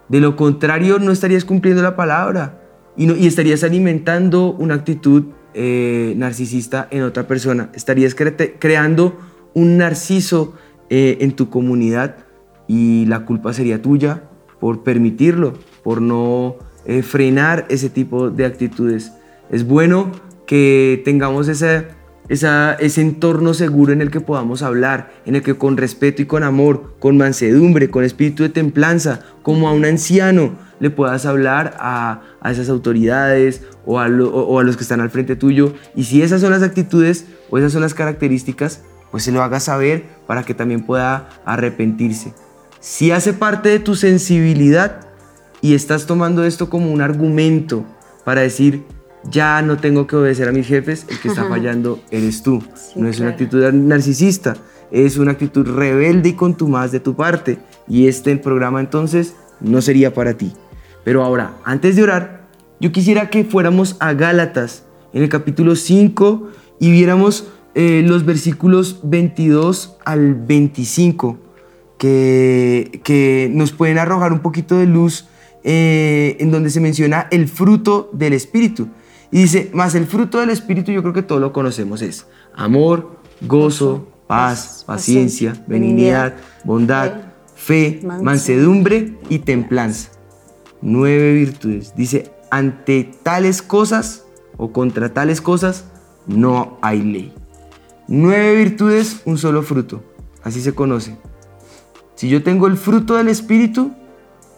De 0.08 0.20
lo 0.20 0.36
contrario, 0.36 1.00
no 1.00 1.10
estarías 1.10 1.44
cumpliendo 1.44 1.82
la 1.82 1.96
palabra 1.96 2.62
y, 2.96 3.06
no, 3.06 3.16
y 3.16 3.26
estarías 3.26 3.64
alimentando 3.64 4.52
una 4.52 4.74
actitud 4.74 5.24
eh, 5.54 6.14
narcisista 6.16 6.86
en 6.92 7.02
otra 7.02 7.26
persona. 7.26 7.70
Estarías 7.74 8.14
creando 8.14 9.18
un 9.54 9.78
narciso 9.78 10.54
en 10.88 11.32
tu 11.32 11.50
comunidad 11.50 12.25
y 12.66 13.06
la 13.06 13.24
culpa 13.24 13.52
sería 13.52 13.82
tuya 13.82 14.24
por 14.60 14.82
permitirlo, 14.82 15.54
por 15.82 16.00
no 16.00 16.56
eh, 16.84 17.02
frenar 17.02 17.66
ese 17.68 17.90
tipo 17.90 18.30
de 18.30 18.46
actitudes. 18.46 19.12
Es 19.50 19.66
bueno 19.66 20.10
que 20.46 21.02
tengamos 21.04 21.48
ese, 21.48 21.88
ese 22.28 23.00
entorno 23.00 23.54
seguro 23.54 23.92
en 23.92 24.00
el 24.00 24.10
que 24.10 24.20
podamos 24.20 24.62
hablar, 24.62 25.10
en 25.26 25.36
el 25.36 25.42
que 25.42 25.54
con 25.54 25.76
respeto 25.76 26.22
y 26.22 26.26
con 26.26 26.42
amor, 26.42 26.94
con 26.98 27.16
mansedumbre, 27.16 27.90
con 27.90 28.04
espíritu 28.04 28.42
de 28.42 28.48
templanza, 28.48 29.20
como 29.42 29.68
a 29.68 29.72
un 29.72 29.84
anciano, 29.84 30.52
le 30.78 30.90
puedas 30.90 31.26
hablar 31.26 31.76
a, 31.78 32.22
esas 32.44 32.68
autoridades 32.68 33.62
o 33.84 33.98
a, 33.98 34.08
los 34.08 34.76
que 34.76 34.82
están 34.82 35.00
al 35.00 35.10
frente 35.10 35.36
tuyo. 35.36 35.74
Y 35.94 36.04
si 36.04 36.22
esas 36.22 36.40
son 36.40 36.50
las 36.50 36.62
actitudes 36.62 37.26
o 37.50 37.58
esas 37.58 37.72
son 37.72 37.82
las 37.82 37.94
características, 37.94 38.82
pues 39.10 39.24
se 39.24 39.32
lo 39.32 39.42
hagas 39.42 39.64
saber 39.64 40.04
para 40.26 40.44
que 40.44 40.54
también 40.54 40.84
pueda 40.84 41.28
arrepentirse. 41.44 42.32
Si 42.88 43.10
hace 43.10 43.32
parte 43.32 43.68
de 43.68 43.80
tu 43.80 43.96
sensibilidad 43.96 45.08
y 45.60 45.74
estás 45.74 46.06
tomando 46.06 46.44
esto 46.44 46.70
como 46.70 46.92
un 46.92 47.00
argumento 47.00 47.84
para 48.24 48.42
decir, 48.42 48.84
ya 49.28 49.60
no 49.60 49.76
tengo 49.76 50.06
que 50.06 50.14
obedecer 50.14 50.48
a 50.48 50.52
mis 50.52 50.68
jefes, 50.68 51.04
el 51.08 51.18
que 51.18 51.26
está 51.26 51.48
fallando 51.48 51.98
eres 52.12 52.44
tú. 52.44 52.62
no 52.94 53.08
es 53.08 53.18
una 53.18 53.30
actitud 53.30 53.72
narcisista, 53.72 54.56
es 54.92 55.18
una 55.18 55.32
actitud 55.32 55.66
rebelde 55.66 56.28
y 56.28 56.32
contumaz 56.34 56.92
de 56.92 57.00
tu 57.00 57.16
parte. 57.16 57.58
Y 57.88 58.06
este 58.06 58.36
programa 58.36 58.78
entonces 58.78 59.34
no 59.60 59.82
sería 59.82 60.14
para 60.14 60.34
ti. 60.34 60.52
Pero 61.02 61.24
ahora, 61.24 61.56
antes 61.64 61.96
de 61.96 62.04
orar, 62.04 62.46
yo 62.78 62.92
quisiera 62.92 63.30
que 63.30 63.42
fuéramos 63.42 63.96
a 63.98 64.12
Gálatas 64.12 64.84
en 65.12 65.24
el 65.24 65.28
capítulo 65.28 65.74
5 65.74 66.50
y 66.78 66.92
viéramos 66.92 67.48
eh, 67.74 68.04
los 68.06 68.24
versículos 68.24 69.00
22 69.02 69.96
al 70.04 70.36
25 70.36 71.45
que, 71.98 73.00
que 73.04 73.50
nos 73.52 73.72
pueden 73.72 73.98
arrojar 73.98 74.32
un 74.32 74.40
poquito 74.40 74.76
de 74.76 74.86
luz 74.86 75.28
eh, 75.64 76.36
en 76.40 76.50
donde 76.50 76.70
se 76.70 76.80
menciona 76.80 77.28
el 77.30 77.48
fruto 77.48 78.10
del 78.12 78.32
Espíritu. 78.32 78.88
Y 79.30 79.40
dice, 79.40 79.70
más 79.72 79.94
el 79.94 80.06
fruto 80.06 80.38
del 80.38 80.50
Espíritu 80.50 80.92
yo 80.92 81.02
creo 81.02 81.14
que 81.14 81.22
todos 81.22 81.40
lo 81.40 81.52
conocemos, 81.52 82.02
es 82.02 82.26
amor, 82.54 83.18
gozo, 83.40 84.08
paz, 84.26 84.84
paciencia, 84.86 85.62
benignidad, 85.66 86.36
bondad, 86.64 87.32
fe, 87.54 88.00
mansedumbre 88.02 89.14
y 89.28 89.40
templanza 89.40 90.10
nueve 90.80 91.32
virtudes. 91.34 91.94
Dice, 91.96 92.30
ante 92.50 93.10
tales 93.22 93.62
cosas 93.62 94.24
o 94.56 94.72
contra 94.72 95.12
tales 95.12 95.40
cosas 95.40 95.84
no 96.26 96.78
hay 96.82 97.02
ley. 97.02 97.34
Nueve 98.08 98.54
virtudes, 98.56 99.22
un 99.24 99.38
solo 99.38 99.62
fruto. 99.62 100.02
Así 100.42 100.60
se 100.60 100.74
conoce. 100.74 101.16
Si 102.16 102.28
yo 102.28 102.42
tengo 102.42 102.66
el 102.66 102.76
fruto 102.76 103.14
del 103.14 103.28
Espíritu, 103.28 103.92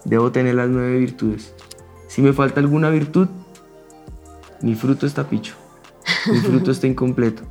debo 0.04 0.32
tener 0.32 0.54
las 0.54 0.68
nueve 0.68 0.98
virtudes. 0.98 1.54
Si 2.08 2.22
me 2.22 2.32
falta 2.32 2.60
alguna 2.60 2.88
virtud, 2.88 3.28
mi 4.62 4.74
fruto 4.74 5.06
está 5.06 5.28
picho. 5.28 5.54
Mi 6.26 6.38
fruto 6.38 6.70
está 6.70 6.86
incompleto. 6.86 7.42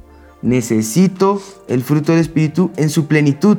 Necesito 0.41 1.41
el 1.67 1.83
fruto 1.83 2.11
del 2.11 2.21
Espíritu 2.21 2.71
en 2.77 2.89
su 2.89 3.07
plenitud 3.07 3.57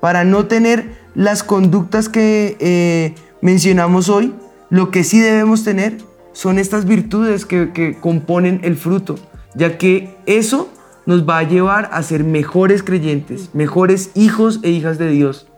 para 0.00 0.24
no 0.24 0.46
tener 0.46 0.98
las 1.14 1.42
conductas 1.42 2.08
que 2.08 2.56
eh, 2.60 3.14
mencionamos 3.42 4.08
hoy, 4.08 4.32
lo 4.70 4.90
que 4.90 5.04
sí 5.04 5.20
debemos 5.20 5.64
tener 5.64 5.98
son 6.32 6.58
estas 6.58 6.86
virtudes 6.86 7.44
que, 7.44 7.96
componen 8.00 8.60
el 8.62 8.76
fruto, 8.76 9.16
ya 9.54 9.78
que 9.78 10.16
eso 10.26 10.70
nos 11.06 11.28
va 11.28 11.38
a 11.38 11.42
llevar 11.42 11.90
a 11.92 12.02
ser 12.02 12.24
mejores 12.24 12.82
creyentes, 12.82 13.50
mejores 13.52 14.10
hijos 14.14 14.60
e 14.62 14.70
hijas 14.70 14.98
de 14.98 15.10
Dios, 15.10 15.49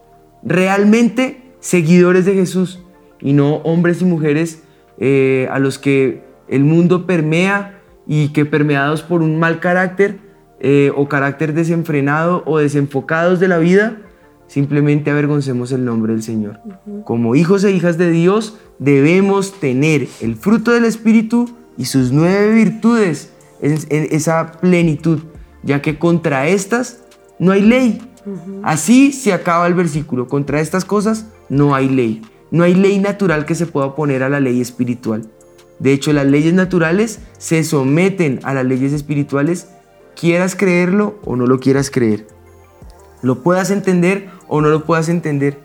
realmente 0.43 1.43
seguidores 1.61 2.25
de 2.25 2.35
Jesús 2.35 2.83
y 3.21 3.33
no 3.33 3.57
hombres 3.59 4.03
y 4.03 4.05
mujeres 4.05 4.63
eh, 4.99 5.49
a 5.51 5.59
los 5.59 5.79
que 5.79 6.25
el 6.49 6.65
mundo 6.65 7.07
permea 7.07 7.81
y 8.07 8.29
que 8.29 8.45
permeados 8.45 9.03
por 9.03 9.23
un 9.23 9.39
mal 9.39 9.61
carácter 9.61 10.19
eh, 10.61 10.93
o 10.95 11.09
carácter 11.09 11.55
desenfrenado 11.55 12.43
o 12.47 12.59
desenfocados 12.59 13.41
de 13.41 13.49
la 13.49 13.59
vida, 13.59 13.99
simplemente 14.47 15.11
avergoncemos 15.11 15.73
el 15.73 15.85
nombre 15.85 16.13
del 16.13 16.23
Señor. 16.23 16.61
Como 17.05 17.35
hijos 17.35 17.65
e 17.65 17.73
hijas 17.73 17.99
de 17.99 18.11
Dios 18.11 18.59
debemos 18.79 19.59
tener 19.61 20.09
el 20.21 20.37
fruto 20.37 20.73
del 20.73 20.85
Espíritu 20.85 21.49
y 21.79 21.87
sus 21.87 22.13
nueve 22.13 22.53
virtudes, 22.53 23.33
en, 23.63 23.79
esa 23.91 24.53
plenitud, 24.53 25.21
ya 25.63 25.81
que 25.81 25.99
contra 25.99 26.49
estas 26.49 27.03
no 27.39 27.53
hay 27.53 27.63
ley. 27.63 28.01
Así 28.63 29.13
se 29.13 29.33
acaba 29.33 29.67
el 29.67 29.75
versículo, 29.75 30.29
contra 30.29 30.61
estas 30.61 30.85
cosas 30.85 31.27
no 31.49 31.75
hay 31.75 31.89
ley. 31.89 32.23
No 32.51 32.65
hay 32.65 32.75
ley 32.75 32.99
natural 32.99 33.47
que 33.47 33.55
se 33.55 33.67
pueda 33.67 33.87
oponer 33.87 34.23
a 34.23 34.29
la 34.29 34.41
ley 34.41 34.61
espiritual. 34.61 35.31
De 35.79 35.93
hecho, 35.93 36.13
las 36.13 36.27
leyes 36.27 36.55
naturales 36.55 37.21
se 37.39 37.65
someten 37.65 38.41
a 38.43 38.55
las 38.55 38.65
leyes 38.65 38.93
espirituales 38.93 39.69
quieras 40.15 40.55
creerlo 40.55 41.19
o 41.25 41.37
no 41.37 41.47
lo 41.47 41.59
quieras 41.61 41.91
creer. 41.91 42.27
Lo 43.23 43.43
puedas 43.43 43.71
entender 43.71 44.29
o 44.49 44.61
no 44.61 44.69
lo 44.69 44.85
puedas 44.85 45.09
entender. 45.09 45.59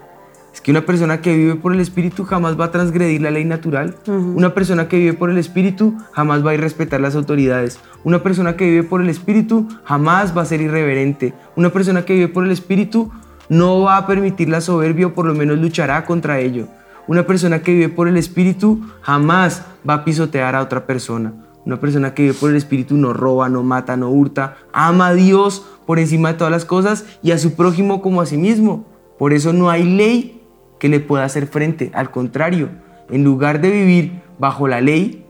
Que 0.67 0.71
una 0.71 0.85
persona 0.85 1.21
que 1.21 1.33
vive 1.33 1.55
por 1.55 1.73
el 1.73 1.79
Espíritu 1.79 2.25
jamás 2.25 2.59
va 2.59 2.65
a 2.65 2.71
transgredir 2.71 3.21
la 3.21 3.31
ley 3.31 3.45
natural. 3.45 3.95
Una 4.05 4.53
persona 4.53 4.89
que 4.89 4.97
vive 4.97 5.13
por 5.13 5.29
el 5.29 5.37
Espíritu 5.37 5.95
jamás 6.11 6.45
va 6.45 6.51
a 6.51 6.55
irrespetar 6.55 6.99
las 6.99 7.15
autoridades. 7.15 7.79
Una 8.03 8.21
persona 8.21 8.57
que 8.57 8.65
vive 8.65 8.83
por 8.83 9.01
el 9.01 9.07
Espíritu 9.07 9.65
jamás 9.85 10.37
va 10.37 10.41
a 10.41 10.45
ser 10.45 10.59
irreverente. 10.59 11.33
Una 11.55 11.69
persona 11.69 12.03
que 12.03 12.15
vive 12.15 12.27
por 12.27 12.43
el 12.43 12.51
Espíritu 12.51 13.09
no 13.47 13.79
va 13.79 13.95
a 13.95 14.05
permitir 14.07 14.49
la 14.49 14.59
soberbia 14.59 15.07
o 15.07 15.13
por 15.13 15.25
lo 15.25 15.33
menos 15.33 15.57
luchará 15.57 16.03
contra 16.03 16.41
ello. 16.41 16.67
Una 17.07 17.25
persona 17.25 17.59
que 17.61 17.71
vive 17.71 17.87
por 17.87 18.09
el 18.09 18.17
Espíritu 18.17 18.81
jamás 18.99 19.63
va 19.89 19.93
a 19.93 20.03
pisotear 20.03 20.53
a 20.53 20.61
otra 20.61 20.85
persona. 20.85 21.31
Una 21.65 21.79
persona 21.79 22.13
que 22.13 22.23
vive 22.23 22.33
por 22.33 22.49
el 22.49 22.57
Espíritu 22.57 22.97
no 22.97 23.13
roba, 23.13 23.47
no 23.47 23.63
mata, 23.63 23.95
no 23.95 24.09
hurta, 24.09 24.57
ama 24.73 25.07
a 25.07 25.13
Dios 25.13 25.65
por 25.85 25.97
encima 25.97 26.33
de 26.33 26.39
todas 26.39 26.51
las 26.51 26.65
cosas 26.65 27.05
y 27.23 27.31
a 27.31 27.37
su 27.37 27.55
prójimo 27.55 28.01
como 28.01 28.19
a 28.19 28.25
sí 28.25 28.35
mismo. 28.35 28.85
Por 29.17 29.31
eso 29.31 29.53
no 29.53 29.69
hay 29.69 29.83
ley 29.83 30.36
que 30.79 30.89
le 30.89 30.99
pueda 30.99 31.25
hacer 31.25 31.47
frente. 31.47 31.91
Al 31.93 32.11
contrario, 32.11 32.69
en 33.09 33.23
lugar 33.23 33.61
de 33.61 33.71
vivir 33.71 34.21
bajo 34.39 34.67
la 34.67 34.81
ley, 34.81 35.25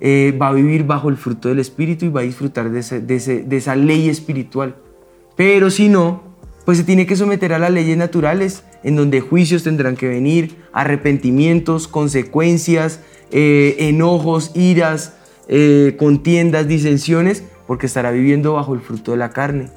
eh, 0.00 0.36
va 0.40 0.48
a 0.48 0.52
vivir 0.52 0.84
bajo 0.84 1.08
el 1.08 1.16
fruto 1.16 1.48
del 1.48 1.58
Espíritu 1.58 2.06
y 2.06 2.10
va 2.10 2.20
a 2.20 2.24
disfrutar 2.24 2.70
de, 2.70 2.80
de 2.80 3.56
esa 3.56 3.76
ley 3.76 4.08
espiritual. 4.08 4.76
Pero 5.36 5.70
si 5.70 5.88
no, 5.88 6.34
pues 6.64 6.78
se 6.78 6.84
tiene 6.84 7.06
que 7.06 7.16
someter 7.16 7.52
a 7.52 7.58
las 7.58 7.70
leyes 7.70 7.96
naturales, 7.96 8.64
en 8.82 8.96
donde 8.96 9.20
juicios 9.20 9.62
tendrán 9.62 9.96
que 9.96 10.08
venir, 10.08 10.56
arrepentimientos, 10.72 11.88
consecuencias, 11.88 13.00
eh, 13.30 13.76
enojos, 13.80 14.52
iras, 14.54 15.14
eh, 15.48 15.96
contiendas, 15.98 16.68
disensiones, 16.68 17.44
porque 17.66 17.86
estará 17.86 18.10
viviendo 18.10 18.54
bajo 18.54 18.74
el 18.74 18.80
fruto 18.80 19.12
de 19.12 19.16
la 19.18 19.30
carne. 19.30 19.70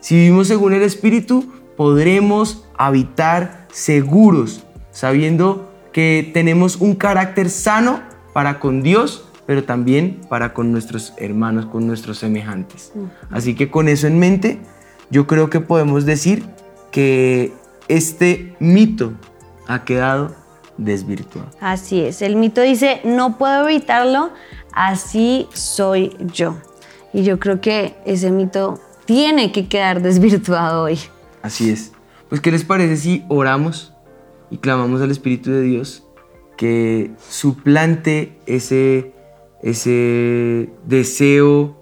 Si 0.00 0.14
vivimos 0.14 0.48
según 0.48 0.72
el 0.72 0.82
Espíritu, 0.82 1.52
podremos 1.76 2.64
habitar 2.76 3.65
seguros, 3.76 4.64
sabiendo 4.90 5.70
que 5.92 6.30
tenemos 6.32 6.76
un 6.76 6.94
carácter 6.94 7.50
sano 7.50 8.00
para 8.32 8.58
con 8.58 8.80
Dios, 8.80 9.28
pero 9.44 9.64
también 9.64 10.22
para 10.30 10.54
con 10.54 10.72
nuestros 10.72 11.12
hermanos, 11.18 11.66
con 11.66 11.86
nuestros 11.86 12.16
semejantes. 12.16 12.94
Así 13.30 13.54
que 13.54 13.70
con 13.70 13.88
eso 13.88 14.06
en 14.06 14.18
mente, 14.18 14.58
yo 15.10 15.26
creo 15.26 15.50
que 15.50 15.60
podemos 15.60 16.06
decir 16.06 16.42
que 16.90 17.52
este 17.88 18.56
mito 18.60 19.12
ha 19.68 19.84
quedado 19.84 20.34
desvirtuado. 20.78 21.50
Así 21.60 22.00
es, 22.00 22.22
el 22.22 22.36
mito 22.36 22.62
dice, 22.62 23.02
no 23.04 23.36
puedo 23.36 23.68
evitarlo, 23.68 24.30
así 24.72 25.48
soy 25.52 26.16
yo. 26.32 26.56
Y 27.12 27.24
yo 27.24 27.38
creo 27.38 27.60
que 27.60 27.94
ese 28.06 28.30
mito 28.30 28.80
tiene 29.04 29.52
que 29.52 29.68
quedar 29.68 30.00
desvirtuado 30.00 30.84
hoy. 30.84 30.98
Así 31.42 31.70
es. 31.70 31.92
Pues, 32.28 32.40
¿qué 32.40 32.50
les 32.50 32.64
parece 32.64 32.96
si 32.96 33.24
oramos 33.28 33.94
y 34.50 34.58
clamamos 34.58 35.00
al 35.00 35.10
Espíritu 35.10 35.50
de 35.50 35.62
Dios 35.62 36.06
que 36.56 37.12
suplante 37.28 38.38
ese, 38.46 39.12
ese 39.62 40.70
deseo 40.86 41.78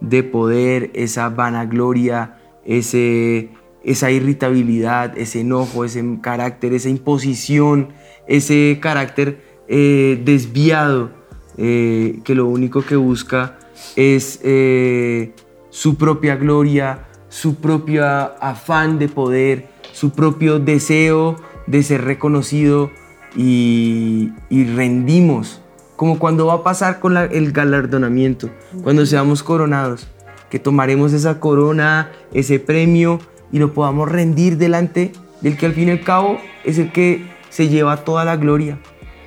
de 0.00 0.22
poder, 0.22 0.90
esa 0.94 1.28
vanagloria, 1.28 2.38
ese, 2.64 3.50
esa 3.82 4.10
irritabilidad, 4.10 5.16
ese 5.18 5.40
enojo, 5.40 5.84
ese 5.84 6.02
carácter, 6.22 6.72
esa 6.72 6.88
imposición, 6.88 7.90
ese 8.26 8.78
carácter 8.80 9.42
eh, 9.68 10.22
desviado 10.24 11.10
eh, 11.58 12.20
que 12.24 12.34
lo 12.34 12.46
único 12.46 12.82
que 12.82 12.96
busca 12.96 13.58
es 13.96 14.40
eh, 14.42 15.32
su 15.70 15.96
propia 15.96 16.36
gloria, 16.36 17.05
su 17.36 17.56
propio 17.56 18.06
afán 18.06 18.98
de 18.98 19.10
poder, 19.10 19.68
su 19.92 20.12
propio 20.12 20.58
deseo 20.58 21.36
de 21.66 21.82
ser 21.82 22.02
reconocido 22.04 22.90
y, 23.36 24.32
rendimos, 24.50 25.60
como 25.96 26.18
cuando 26.18 26.46
va 26.46 26.54
a 26.54 26.62
pasar 26.62 26.98
con 26.98 27.14
el 27.18 27.52
galardonamiento, 27.52 28.48
cuando 28.82 29.04
seamos 29.04 29.42
coronados, 29.42 30.08
que 30.48 30.58
tomaremos 30.58 31.12
esa 31.12 31.38
corona, 31.38 32.10
ese 32.32 32.58
premio 32.58 33.18
y 33.52 33.58
lo 33.58 33.74
podamos 33.74 34.10
rendir 34.10 34.56
delante 34.56 35.12
del 35.42 35.58
que 35.58 35.66
al 35.66 35.74
fin 35.74 35.88
y 35.88 35.90
al 35.90 36.00
cabo 36.00 36.38
es 36.64 36.78
el 36.78 36.90
que 36.90 37.26
se 37.50 37.68
lleva 37.68 37.98
toda 37.98 38.24
la 38.24 38.38
gloria, 38.38 38.78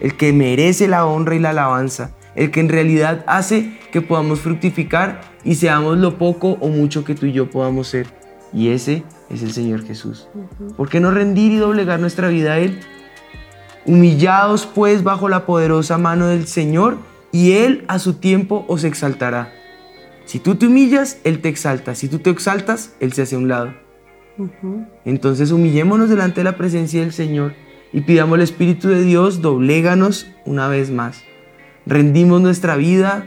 el 0.01 0.17
que 0.17 0.33
merece 0.33 0.87
la 0.87 1.05
honra 1.05 1.35
y 1.35 1.39
la 1.39 1.51
alabanza, 1.51 2.15
el 2.33 2.49
que 2.49 2.59
en 2.59 2.69
realidad 2.69 3.23
hace 3.27 3.78
que 3.91 4.01
podamos 4.01 4.39
fructificar 4.39 5.21
y 5.43 5.55
seamos 5.55 5.97
lo 5.97 6.17
poco 6.17 6.57
o 6.59 6.69
mucho 6.69 7.03
que 7.03 7.15
tú 7.15 7.25
y 7.25 7.31
yo 7.31 7.49
podamos 7.49 7.87
ser. 7.87 8.07
Y 8.53 8.69
ese 8.69 9.03
es 9.29 9.43
el 9.43 9.51
Señor 9.51 9.85
Jesús. 9.85 10.27
¿Por 10.75 10.89
qué 10.89 10.99
no 10.99 11.11
rendir 11.11 11.51
y 11.51 11.57
doblegar 11.57 11.99
nuestra 11.99 12.29
vida 12.29 12.53
a 12.53 12.59
Él? 12.59 12.79
Humillados 13.85 14.65
pues 14.65 15.03
bajo 15.03 15.29
la 15.29 15.45
poderosa 15.45 15.97
mano 15.97 16.27
del 16.27 16.47
Señor 16.47 16.97
y 17.31 17.53
Él 17.53 17.85
a 17.87 17.99
su 17.99 18.13
tiempo 18.15 18.65
os 18.67 18.83
exaltará. 18.83 19.53
Si 20.25 20.39
tú 20.39 20.55
te 20.55 20.67
humillas, 20.67 21.19
Él 21.23 21.41
te 21.41 21.49
exalta. 21.49 21.95
Si 21.95 22.07
tú 22.07 22.19
te 22.19 22.29
exaltas, 22.29 22.95
Él 22.99 23.13
se 23.13 23.23
hace 23.23 23.35
a 23.35 23.39
un 23.39 23.47
lado. 23.47 23.73
Entonces 25.05 25.51
humillémonos 25.51 26.09
delante 26.09 26.41
de 26.41 26.45
la 26.45 26.57
presencia 26.57 27.01
del 27.01 27.11
Señor 27.11 27.53
y 27.91 28.01
pidamos 28.01 28.35
al 28.35 28.41
Espíritu 28.41 28.87
de 28.87 29.03
Dios, 29.03 29.41
dobléganos 29.41 30.27
una 30.45 30.67
vez 30.67 30.91
más. 30.91 31.23
Rendimos 31.85 32.41
nuestra 32.41 32.75
vida, 32.75 33.25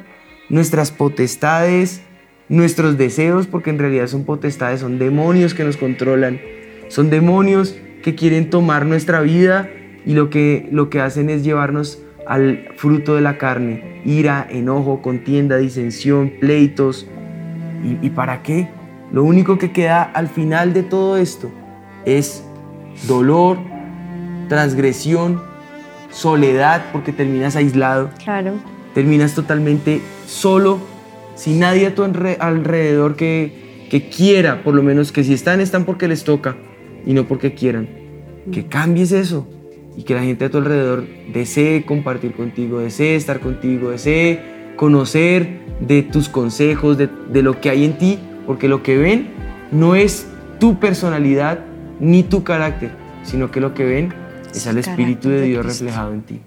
nuestras 0.48 0.90
potestades, 0.90 2.02
nuestros 2.48 2.98
deseos, 2.98 3.46
porque 3.46 3.70
en 3.70 3.78
realidad 3.78 4.06
son 4.06 4.24
potestades, 4.24 4.80
son 4.80 4.98
demonios 4.98 5.54
que 5.54 5.64
nos 5.64 5.76
controlan, 5.76 6.40
son 6.88 7.10
demonios 7.10 7.76
que 8.02 8.14
quieren 8.14 8.50
tomar 8.50 8.84
nuestra 8.84 9.20
vida 9.20 9.70
y 10.04 10.14
lo 10.14 10.30
que, 10.30 10.68
lo 10.70 10.90
que 10.90 11.00
hacen 11.00 11.30
es 11.30 11.44
llevarnos 11.44 12.02
al 12.26 12.68
fruto 12.76 13.14
de 13.14 13.20
la 13.20 13.38
carne, 13.38 14.00
ira, 14.04 14.46
enojo, 14.50 15.02
contienda, 15.02 15.56
disensión, 15.56 16.32
pleitos. 16.40 17.06
¿Y, 17.84 18.06
¿Y 18.06 18.10
para 18.10 18.42
qué? 18.42 18.68
Lo 19.12 19.24
único 19.24 19.58
que 19.58 19.72
queda 19.72 20.02
al 20.02 20.28
final 20.28 20.72
de 20.72 20.82
todo 20.82 21.16
esto 21.16 21.50
es 22.04 22.44
dolor, 23.06 23.58
transgresión, 24.48 25.42
soledad, 26.10 26.84
porque 26.92 27.12
terminas 27.12 27.56
aislado. 27.56 28.10
Claro. 28.22 28.54
Terminas 28.94 29.34
totalmente 29.34 30.00
solo, 30.26 30.78
sin 31.34 31.60
nadie 31.60 31.86
a 31.86 31.94
tu 31.94 32.02
alrededor 32.02 33.16
que, 33.16 33.86
que 33.90 34.08
quiera, 34.08 34.62
por 34.62 34.74
lo 34.74 34.82
menos 34.82 35.12
que 35.12 35.24
si 35.24 35.32
están, 35.32 35.60
están 35.60 35.84
porque 35.84 36.08
les 36.08 36.24
toca 36.24 36.56
y 37.06 37.14
no 37.14 37.26
porque 37.26 37.54
quieran. 37.54 37.88
Que 38.50 38.66
cambies 38.66 39.12
eso 39.12 39.46
y 39.96 40.02
que 40.02 40.14
la 40.14 40.22
gente 40.22 40.46
a 40.46 40.50
tu 40.50 40.58
alrededor 40.58 41.04
desee 41.32 41.84
compartir 41.84 42.32
contigo, 42.32 42.80
desee 42.80 43.16
estar 43.16 43.40
contigo, 43.40 43.90
desee 43.90 44.40
conocer 44.76 45.60
de 45.80 46.02
tus 46.02 46.28
consejos, 46.28 46.98
de, 46.98 47.08
de 47.30 47.42
lo 47.42 47.60
que 47.60 47.70
hay 47.70 47.84
en 47.84 47.98
ti, 47.98 48.18
porque 48.46 48.68
lo 48.68 48.82
que 48.82 48.96
ven 48.96 49.28
no 49.70 49.94
es 49.94 50.26
tu 50.58 50.78
personalidad 50.78 51.60
ni 52.00 52.22
tu 52.22 52.44
carácter, 52.44 52.90
sino 53.22 53.50
que 53.50 53.60
lo 53.60 53.74
que 53.74 53.84
ven 53.84 54.12
es 54.54 54.66
al 54.66 54.78
Espíritu 54.78 55.28
de 55.28 55.42
Dios 55.42 55.64
reflejado 55.64 56.12
en 56.12 56.22
ti. 56.22 56.40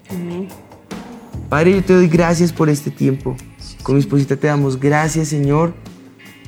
Padre, 1.55 1.71
yo 1.71 1.83
te 1.83 1.93
doy 1.93 2.09
gracias 2.09 2.51
por 2.51 2.67
este 2.67 2.91
tiempo. 2.91 3.37
Con 3.81 3.95
mi 3.95 4.01
esposita 4.01 4.35
te 4.35 4.47
damos 4.47 4.77
gracias, 4.77 5.29
Señor, 5.29 5.73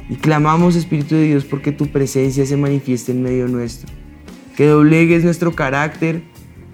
y 0.09 0.15
clamamos, 0.15 0.75
Espíritu 0.75 1.15
de 1.15 1.23
Dios, 1.23 1.45
porque 1.45 1.71
tu 1.71 1.87
presencia 1.87 2.45
se 2.45 2.57
manifieste 2.57 3.13
en 3.13 3.23
medio 3.23 3.47
nuestro. 3.47 3.89
Que 4.57 4.65
doblegues 4.65 5.23
nuestro 5.23 5.55
carácter, 5.55 6.23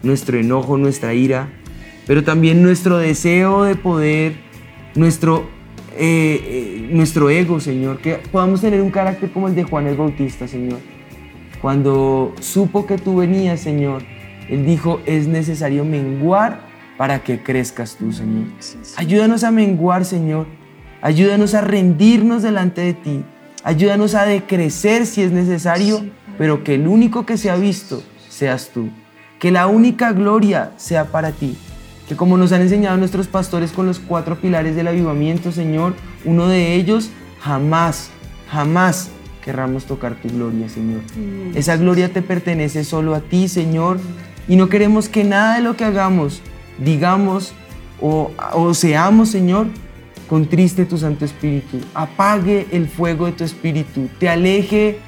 nuestro 0.02 0.40
enojo, 0.40 0.80
nuestra 0.80 1.14
ira, 1.14 1.54
pero 2.08 2.24
también 2.24 2.64
nuestro 2.64 2.98
deseo 2.98 3.66
de 3.66 3.76
poder, 3.76 4.34
nuestro, 4.96 5.48
eh, 5.96 6.42
eh, 6.44 6.90
nuestro 6.92 7.30
ego, 7.30 7.60
Señor. 7.60 8.00
Que 8.00 8.16
podamos 8.16 8.62
tener 8.62 8.82
un 8.82 8.90
carácter 8.90 9.32
como 9.32 9.48
el 9.48 9.54
de 9.54 9.64
Juan 9.64 9.86
el 9.86 9.96
Bautista, 9.96 10.48
Señor. 10.48 10.80
Cuando 11.62 12.34
supo 12.40 12.88
que 12.88 12.98
tú 12.98 13.18
venías, 13.18 13.60
Señor, 13.60 14.02
él 14.50 14.66
dijo, 14.66 15.02
es 15.06 15.28
necesario 15.28 15.86
menguar 15.86 16.73
para 16.98 17.24
que 17.24 17.42
crezcas 17.42 17.96
tú, 17.96 18.12
Señor. 18.12 18.46
Ayúdanos 18.98 19.44
a 19.44 19.52
menguar, 19.52 20.06
Señor. 20.06 20.48
Ayúdanos 21.02 21.54
a 21.54 21.62
rendirnos 21.62 22.44
delante 22.44 22.82
de 22.82 22.94
ti. 22.94 23.24
Ayúdanos 23.64 24.16
a 24.16 24.26
decrecer 24.26 25.06
si 25.06 25.22
es 25.22 25.32
necesario, 25.32 26.06
pero 26.38 26.64
que 26.64 26.76
el 26.76 26.88
único 26.88 27.26
que 27.26 27.38
sea 27.38 27.56
visto 27.56 28.04
seas 28.30 28.70
tú. 28.74 28.90
Que 29.40 29.52
la 29.52 29.68
única 29.68 30.12
gloria 30.12 30.72
sea 30.78 31.06
para 31.06 31.32
ti. 31.32 31.58
Que 32.08 32.16
como 32.16 32.38
nos 32.38 32.52
han 32.52 32.62
enseñado 32.62 32.98
nuestros 32.98 33.28
pastores 33.28 33.72
con 33.72 33.86
los 33.86 34.00
cuatro 34.00 34.40
pilares 34.40 34.76
del 34.76 34.88
avivamiento, 34.88 35.52
Señor, 35.52 35.94
uno 36.26 36.48
de 36.48 36.76
ellos 36.76 37.10
jamás, 37.42 38.10
jamás 38.50 39.10
querramos 39.44 39.86
tocar 39.86 40.16
tu 40.16 40.30
gloria, 40.30 40.70
Señor. 40.70 41.02
Esa 41.56 41.76
gloria 41.78 42.12
te 42.12 42.22
pertenece 42.22 42.84
solo 42.84 43.16
a 43.16 43.20
ti, 43.20 43.48
Señor. 43.48 44.00
Y 44.48 44.56
no 44.56 44.70
queremos 44.70 45.10
que 45.10 45.24
nada 45.24 45.56
de 45.56 45.62
lo 45.62 45.76
que 45.76 45.86
hagamos, 45.86 46.42
digamos 46.78 47.54
o, 48.02 48.32
o 48.54 48.74
seamos, 48.74 49.30
Señor, 49.30 49.68
contriste 50.28 50.86
tu 50.86 50.98
Santo 50.98 51.26
Espíritu. 51.26 51.80
Apague 51.94 52.68
el 52.72 52.88
fuego 52.88 53.26
de 53.28 53.34
tu 53.34 53.44
Espíritu. 53.44 54.10
Te 54.20 54.30
aleje 54.30 55.00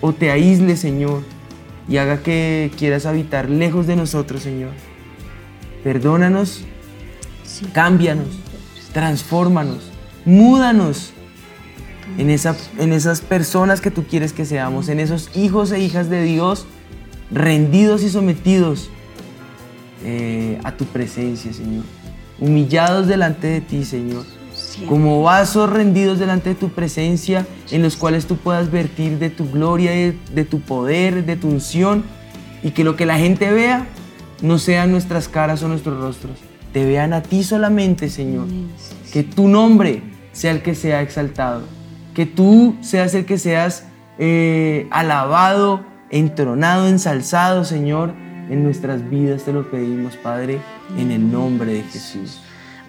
o 0.00 0.12
te 0.12 0.30
aísle, 0.30 0.76
Señor. 0.76 1.22
Y 1.88 1.96
haga 1.96 2.22
que 2.22 2.70
quieras 2.76 3.06
habitar 3.06 3.48
lejos 3.48 3.86
de 3.86 3.96
nosotros, 3.96 4.42
Señor. 4.42 4.72
Perdónanos, 5.82 6.64
cámbianos, 7.72 8.28
transfórmanos, 8.92 9.90
múdanos 10.24 11.12
en, 12.18 12.30
esa, 12.30 12.56
en 12.78 12.92
esas 12.92 13.20
personas 13.20 13.80
que 13.80 13.90
tú 13.90 14.04
quieres 14.04 14.32
que 14.32 14.44
seamos, 14.44 14.88
en 14.88 15.00
esos 15.00 15.34
hijos 15.36 15.72
e 15.72 15.80
hijas 15.80 16.10
de 16.10 16.22
Dios 16.22 16.66
rendidos 17.30 18.02
y 18.02 18.10
sometidos 18.10 18.90
eh, 20.04 20.58
a 20.64 20.72
tu 20.72 20.84
presencia, 20.86 21.52
Señor. 21.52 21.84
Humillados 22.38 23.06
delante 23.06 23.46
de 23.46 23.60
ti, 23.60 23.84
Señor. 23.84 24.24
Como 24.88 25.22
vasos 25.22 25.70
rendidos 25.70 26.18
delante 26.18 26.50
de 26.50 26.54
tu 26.54 26.70
presencia, 26.70 27.46
en 27.70 27.82
los 27.82 27.96
cuales 27.96 28.26
tú 28.26 28.36
puedas 28.36 28.70
vertir 28.70 29.18
de 29.18 29.30
tu 29.30 29.50
gloria, 29.50 29.90
de, 29.90 30.16
de 30.32 30.44
tu 30.44 30.60
poder, 30.60 31.24
de 31.24 31.36
tu 31.36 31.48
unción, 31.48 32.04
y 32.62 32.70
que 32.70 32.84
lo 32.84 32.96
que 32.96 33.06
la 33.06 33.18
gente 33.18 33.50
vea 33.50 33.86
no 34.42 34.58
sean 34.58 34.90
nuestras 34.90 35.28
caras 35.28 35.62
o 35.62 35.68
nuestros 35.68 36.00
rostros, 36.00 36.38
te 36.72 36.84
vean 36.84 37.12
a 37.12 37.22
ti 37.22 37.42
solamente, 37.42 38.08
Señor. 38.08 38.46
Que 39.12 39.22
tu 39.22 39.48
nombre 39.48 40.02
sea 40.32 40.52
el 40.52 40.62
que 40.62 40.74
sea 40.74 41.02
exaltado, 41.02 41.62
que 42.14 42.26
tú 42.26 42.76
seas 42.80 43.14
el 43.14 43.26
que 43.26 43.38
seas 43.38 43.84
eh, 44.18 44.86
alabado, 44.90 45.84
entronado, 46.10 46.88
ensalzado, 46.88 47.64
Señor, 47.64 48.14
en 48.48 48.64
nuestras 48.64 49.08
vidas. 49.08 49.44
Te 49.44 49.52
lo 49.52 49.70
pedimos, 49.70 50.16
Padre, 50.16 50.60
en 50.96 51.10
el 51.10 51.30
nombre 51.30 51.72
de 51.72 51.82
Jesús. 51.82 52.40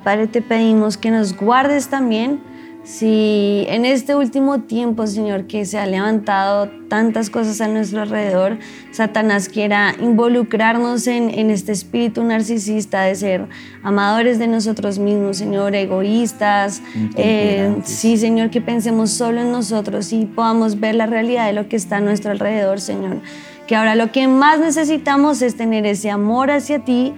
Padre, 0.03 0.27
te 0.27 0.41
pedimos 0.41 0.97
que 0.97 1.11
nos 1.11 1.35
guardes 1.35 1.87
también 1.87 2.39
si 2.83 3.65
en 3.67 3.85
este 3.85 4.15
último 4.15 4.61
tiempo, 4.61 5.05
Señor, 5.05 5.45
que 5.45 5.65
se 5.65 5.77
ha 5.77 5.85
levantado 5.85 6.71
tantas 6.87 7.29
cosas 7.29 7.59
a 7.61 7.67
nuestro 7.67 8.01
alrededor, 8.01 8.57
Satanás 8.91 9.47
quiera 9.47 9.93
involucrarnos 9.99 11.05
en, 11.05 11.51
este 11.51 11.71
espíritu 11.71 12.23
narcisista 12.23 13.01
de 13.03 13.13
ser 13.13 13.47
amadores 13.83 14.39
de 14.39 14.47
nosotros 14.47 14.97
mismos, 14.97 15.37
Señor, 15.37 15.75
egoístas. 15.75 16.81
Eh, 17.15 17.75
sí, 17.83 18.17
Señor, 18.17 18.49
que 18.49 18.61
pensemos 18.61 19.11
solo 19.11 19.41
en 19.41 19.51
nosotros 19.51 20.11
y 20.11 20.25
podamos 20.25 20.79
ver 20.79 20.95
la 20.95 21.05
realidad 21.05 21.45
de 21.45 21.53
lo 21.53 21.67
que 21.67 21.75
está 21.75 21.97
a 21.97 22.01
nuestro 22.01 22.31
alrededor, 22.31 22.79
Señor. 22.79 23.21
Que 23.69 23.75
ahora 23.75 23.93
lo 23.93 24.11
que 24.11 24.27
más 24.27 24.59
necesitamos 24.59 25.43
es 25.43 25.55
tener 25.55 25.85
ese 25.85 26.09
amor 26.09 26.49
hacia 26.49 26.79
ti 26.79 27.13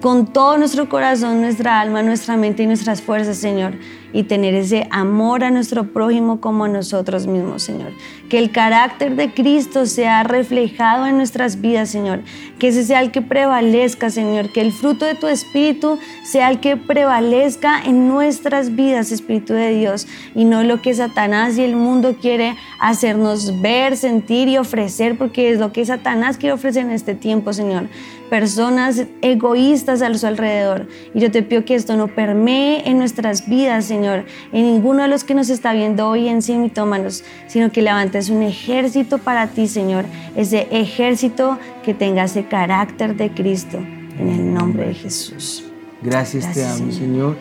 con 0.00 0.26
todo 0.26 0.56
nuestro 0.56 0.88
corazón, 0.88 1.42
nuestra 1.42 1.78
alma, 1.78 2.02
nuestra 2.02 2.38
mente 2.38 2.62
y 2.62 2.66
nuestras 2.66 3.02
fuerzas, 3.02 3.36
Señor 3.36 3.74
y 4.12 4.24
tener 4.24 4.54
ese 4.54 4.86
amor 4.90 5.44
a 5.44 5.50
nuestro 5.50 5.84
prójimo 5.92 6.40
como 6.40 6.64
a 6.64 6.68
nosotros 6.68 7.26
mismos, 7.26 7.62
Señor. 7.62 7.92
Que 8.28 8.38
el 8.38 8.50
carácter 8.50 9.14
de 9.16 9.32
Cristo 9.32 9.86
sea 9.86 10.22
reflejado 10.22 11.06
en 11.06 11.16
nuestras 11.16 11.60
vidas, 11.60 11.90
Señor. 11.90 12.20
Que 12.58 12.68
ese 12.68 12.84
sea 12.84 13.00
el 13.00 13.10
que 13.10 13.22
prevalezca, 13.22 14.10
Señor. 14.10 14.52
Que 14.52 14.60
el 14.60 14.72
fruto 14.72 15.04
de 15.04 15.14
tu 15.14 15.26
Espíritu 15.26 15.98
sea 16.24 16.50
el 16.50 16.60
que 16.60 16.76
prevalezca 16.76 17.80
en 17.84 18.08
nuestras 18.08 18.74
vidas, 18.74 19.12
Espíritu 19.12 19.52
de 19.52 19.70
Dios, 19.70 20.06
y 20.34 20.44
no 20.44 20.62
lo 20.64 20.82
que 20.82 20.94
Satanás 20.94 21.58
y 21.58 21.62
el 21.62 21.76
mundo 21.76 22.16
quiere 22.20 22.56
hacernos 22.80 23.60
ver, 23.60 23.96
sentir 23.96 24.48
y 24.48 24.58
ofrecer, 24.58 25.16
porque 25.16 25.50
es 25.50 25.58
lo 25.58 25.72
que 25.72 25.84
Satanás 25.84 26.36
quiere 26.36 26.54
ofrecer 26.54 26.84
en 26.84 26.90
este 26.90 27.14
tiempo, 27.14 27.52
Señor. 27.52 27.88
Personas 28.30 29.04
egoístas 29.22 30.02
a 30.02 30.12
su 30.14 30.26
alrededor. 30.26 30.88
Y 31.14 31.20
yo 31.20 31.30
te 31.30 31.42
pido 31.42 31.64
que 31.64 31.76
esto 31.76 31.96
no 31.96 32.08
permee 32.08 32.88
en 32.88 32.98
nuestras 32.98 33.48
vidas, 33.48 33.84
Señor 33.84 33.95
Señor, 33.96 34.26
en 34.52 34.66
ninguno 34.66 35.02
de 35.04 35.08
los 35.08 35.24
que 35.24 35.34
nos 35.34 35.48
está 35.48 35.72
viendo 35.72 36.06
hoy 36.06 36.28
en 36.28 36.42
sí 36.42 36.54
mitómanos, 36.54 37.24
sino 37.46 37.72
que 37.72 37.80
levantes 37.80 38.28
un 38.28 38.42
ejército 38.42 39.16
para 39.16 39.46
ti, 39.46 39.68
Señor, 39.68 40.04
ese 40.34 40.68
ejército 40.70 41.58
que 41.82 41.94
tenga 41.94 42.24
ese 42.24 42.44
carácter 42.44 43.16
de 43.16 43.30
Cristo, 43.30 43.78
en 44.18 44.28
el 44.28 44.52
nombre 44.52 44.88
de 44.88 44.94
Jesús. 44.94 45.64
Gracias, 46.02 46.52
te 46.52 46.62
amo, 46.62 46.92
Señor. 46.92 47.36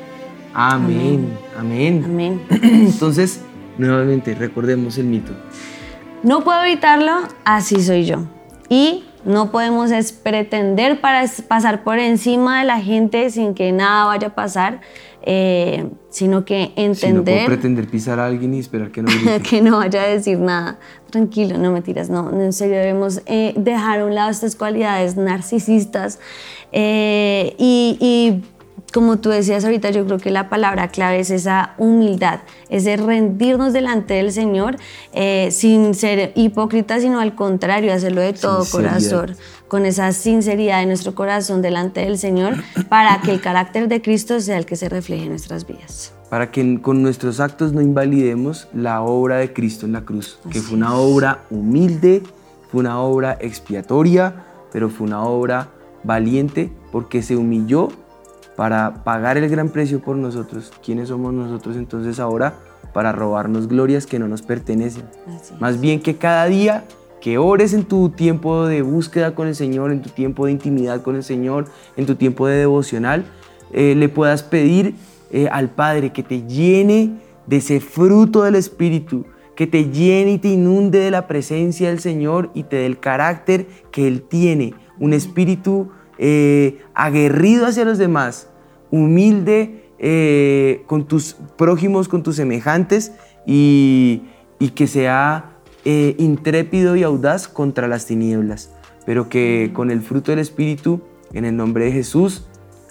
Amén. 0.53 1.37
Amén. 1.57 2.03
Amén. 2.05 2.41
Entonces, 2.49 3.41
nuevamente, 3.77 4.33
recordemos 4.33 4.97
el 4.97 5.07
mito. 5.07 5.33
No 6.23 6.45
puedo 6.45 6.63
evitarlo, 6.63 7.17
así 7.43 7.83
soy 7.83 8.05
yo. 8.05 8.23
Y 8.69 9.03
no 9.25 9.51
podemos 9.51 9.91
pretender 10.11 11.01
para 11.01 11.25
pasar 11.47 11.83
por 11.83 11.99
encima 11.99 12.59
de 12.59 12.65
la 12.65 12.79
gente 12.79 13.29
sin 13.31 13.55
que 13.55 13.71
nada 13.71 14.05
vaya 14.05 14.27
a 14.27 14.35
pasar. 14.35 14.81
Eh, 15.27 15.89
sino 16.09 16.45
que 16.45 16.71
entender... 16.75 16.95
Si 16.95 17.11
no 17.11 17.23
puedo 17.23 17.45
pretender 17.47 17.87
pisar 17.87 18.19
a 18.19 18.27
alguien 18.27 18.53
y 18.53 18.59
esperar 18.59 18.91
que 18.91 19.01
no 19.01 19.09
que 19.49 19.61
no 19.61 19.77
vaya 19.77 20.03
a 20.03 20.07
decir 20.07 20.37
nada. 20.39 20.77
Tranquilo, 21.09 21.57
no 21.57 21.71
me 21.71 21.81
tiras, 21.81 22.09
no, 22.09 22.29
en 22.29 22.53
serio 22.53 22.77
debemos 22.77 23.21
eh, 23.25 23.53
dejar 23.57 24.01
a 24.01 24.05
un 24.05 24.13
lado 24.13 24.29
estas 24.29 24.55
cualidades 24.55 25.17
narcisistas 25.17 26.19
eh, 26.71 27.55
y, 27.57 27.97
y 27.99 28.43
como 28.95 29.17
tú 29.17 29.29
decías 29.29 29.65
ahorita, 29.65 29.89
yo 29.89 30.05
creo 30.05 30.19
que 30.19 30.31
la 30.31 30.47
palabra 30.47 30.87
clave 30.87 31.19
es 31.19 31.29
esa 31.29 31.73
humildad, 31.77 32.39
ese 32.69 32.95
rendirnos 32.95 33.73
delante 33.73 34.13
del 34.13 34.31
Señor 34.31 34.77
eh, 35.11 35.49
sin 35.51 35.93
ser 35.95 36.31
hipócritas, 36.35 37.01
sino 37.01 37.19
al 37.19 37.35
contrario, 37.35 37.91
hacerlo 37.91 38.21
de 38.21 38.31
todo 38.31 38.63
corazón, 38.71 39.35
con 39.67 39.85
esa 39.85 40.11
sinceridad 40.11 40.79
de 40.79 40.85
nuestro 40.85 41.15
corazón 41.15 41.61
delante 41.61 42.01
del 42.01 42.17
Señor, 42.17 42.55
para 42.89 43.21
que 43.21 43.31
el 43.31 43.41
carácter 43.41 43.87
de 43.87 44.01
Cristo 44.01 44.39
sea 44.39 44.57
el 44.57 44.65
que 44.65 44.75
se 44.75 44.89
refleje 44.89 45.23
en 45.23 45.29
nuestras 45.29 45.65
vidas. 45.65 46.13
Para 46.29 46.51
que 46.51 46.81
con 46.81 47.01
nuestros 47.01 47.39
actos 47.39 47.73
no 47.73 47.81
invalidemos 47.81 48.67
la 48.73 49.01
obra 49.01 49.37
de 49.37 49.53
Cristo 49.53 49.85
en 49.85 49.93
la 49.93 50.01
cruz, 50.01 50.39
que 50.51 50.59
fue 50.59 50.77
una 50.77 50.95
obra 50.95 51.45
humilde, 51.49 52.23
fue 52.71 52.81
una 52.81 52.99
obra 52.99 53.37
expiatoria, 53.39 54.45
pero 54.71 54.89
fue 54.89 55.07
una 55.07 55.23
obra 55.23 55.69
valiente 56.03 56.71
porque 56.91 57.21
se 57.21 57.35
humilló 57.35 57.89
para 58.55 59.03
pagar 59.03 59.37
el 59.37 59.49
gran 59.49 59.69
precio 59.69 59.99
por 59.99 60.15
nosotros. 60.15 60.71
¿Quiénes 60.83 61.09
somos 61.09 61.33
nosotros 61.33 61.75
entonces 61.75 62.19
ahora 62.19 62.55
para 62.93 63.11
robarnos 63.11 63.67
glorias 63.67 64.05
que 64.05 64.19
no 64.19 64.27
nos 64.27 64.41
pertenecen? 64.41 65.03
Más 65.59 65.79
bien 65.79 66.01
que 66.01 66.15
cada 66.15 66.45
día 66.45 66.85
que 67.25 67.39
ores 67.39 67.73
en 67.73 67.85
tu 67.85 68.09
tiempo 68.09 68.67
de 68.67 68.83
búsqueda 68.83 69.33
con 69.33 69.47
el 69.47 69.55
Señor, 69.55 69.91
en 69.91 70.03
tu 70.03 70.11
tiempo 70.11 70.45
de 70.45 70.51
intimidad 70.51 71.01
con 71.01 71.15
el 71.15 71.23
Señor, 71.23 71.65
en 71.97 72.05
tu 72.05 72.13
tiempo 72.13 72.45
de 72.45 72.57
devocional, 72.57 73.25
eh, 73.73 73.95
le 73.95 74.09
puedas 74.09 74.43
pedir 74.43 74.93
eh, 75.31 75.47
al 75.51 75.71
Padre 75.71 76.13
que 76.13 76.21
te 76.21 76.43
llene 76.43 77.13
de 77.47 77.57
ese 77.57 77.79
fruto 77.79 78.43
del 78.43 78.53
Espíritu, 78.53 79.25
que 79.55 79.65
te 79.65 79.89
llene 79.89 80.33
y 80.33 80.37
te 80.37 80.49
inunde 80.49 80.99
de 80.99 81.09
la 81.09 81.25
presencia 81.25 81.89
del 81.89 81.99
Señor 81.99 82.51
y 82.53 82.61
te 82.61 82.75
dé 82.75 82.85
el 82.85 82.99
carácter 82.99 83.65
que 83.89 84.07
Él 84.07 84.21
tiene, 84.21 84.75
un 84.99 85.11
espíritu 85.11 85.89
eh, 86.19 86.83
aguerrido 86.93 87.65
hacia 87.65 87.85
los 87.85 87.97
demás, 87.97 88.51
humilde 88.91 89.81
con 90.85 91.07
tus 91.07 91.37
prójimos, 91.57 92.07
con 92.07 92.21
tus 92.21 92.35
semejantes 92.35 93.13
y, 93.47 94.21
que 94.75 94.85
sea 94.85 95.54
eh, 95.85 96.15
intrépido 96.17 96.95
y 96.95 97.03
audaz 97.03 97.47
contra 97.47 97.87
las 97.87 98.05
tinieblas, 98.05 98.71
pero 99.05 99.29
que 99.29 99.71
con 99.73 99.91
el 99.91 100.01
fruto 100.01 100.31
del 100.31 100.39
Espíritu, 100.39 101.01
en 101.33 101.45
el 101.45 101.55
nombre 101.55 101.85
de 101.85 101.91
Jesús, 101.91 102.45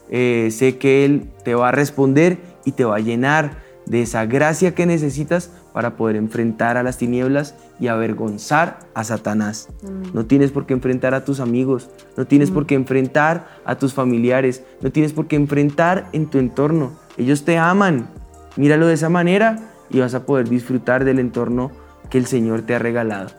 sé 0.08 0.76
que 0.78 1.04
Él 1.04 1.28
te 1.44 1.54
va 1.54 1.70
a 1.70 1.72
responder 1.72 2.38
y 2.64 2.72
te 2.72 2.84
va 2.84 2.96
a 2.96 3.00
llenar 3.00 3.64
de 3.86 4.02
esa 4.02 4.26
gracia 4.26 4.74
que 4.74 4.86
necesitas 4.86 5.50
para 5.72 5.96
poder 5.96 6.16
enfrentar 6.16 6.76
a 6.76 6.82
las 6.82 6.98
tinieblas 6.98 7.54
y 7.80 7.88
avergonzar 7.88 8.78
a 8.94 9.04
Satanás. 9.04 9.68
No 10.12 10.24
tienes 10.26 10.52
por 10.52 10.66
qué 10.66 10.74
enfrentar 10.74 11.14
a 11.14 11.24
tus 11.24 11.40
amigos, 11.40 11.90
no 12.16 12.26
tienes 12.26 12.50
por 12.50 12.66
qué 12.66 12.76
enfrentar 12.76 13.48
a 13.64 13.76
tus 13.76 13.92
familiares, 13.92 14.62
no 14.80 14.92
tienes 14.92 15.12
por 15.12 15.26
qué 15.26 15.36
enfrentar 15.36 16.08
en 16.12 16.26
tu 16.26 16.38
entorno. 16.38 16.92
Ellos 17.16 17.44
te 17.44 17.58
aman. 17.58 18.08
Míralo 18.56 18.86
de 18.86 18.94
esa 18.94 19.08
manera 19.08 19.72
y 19.90 19.98
vas 19.98 20.14
a 20.14 20.24
poder 20.24 20.48
disfrutar 20.48 21.04
del 21.04 21.18
entorno 21.18 21.72
que 22.14 22.18
el 22.18 22.26
Señor 22.26 22.62
te 22.62 22.76
ha 22.76 22.78
regalado. 22.78 23.32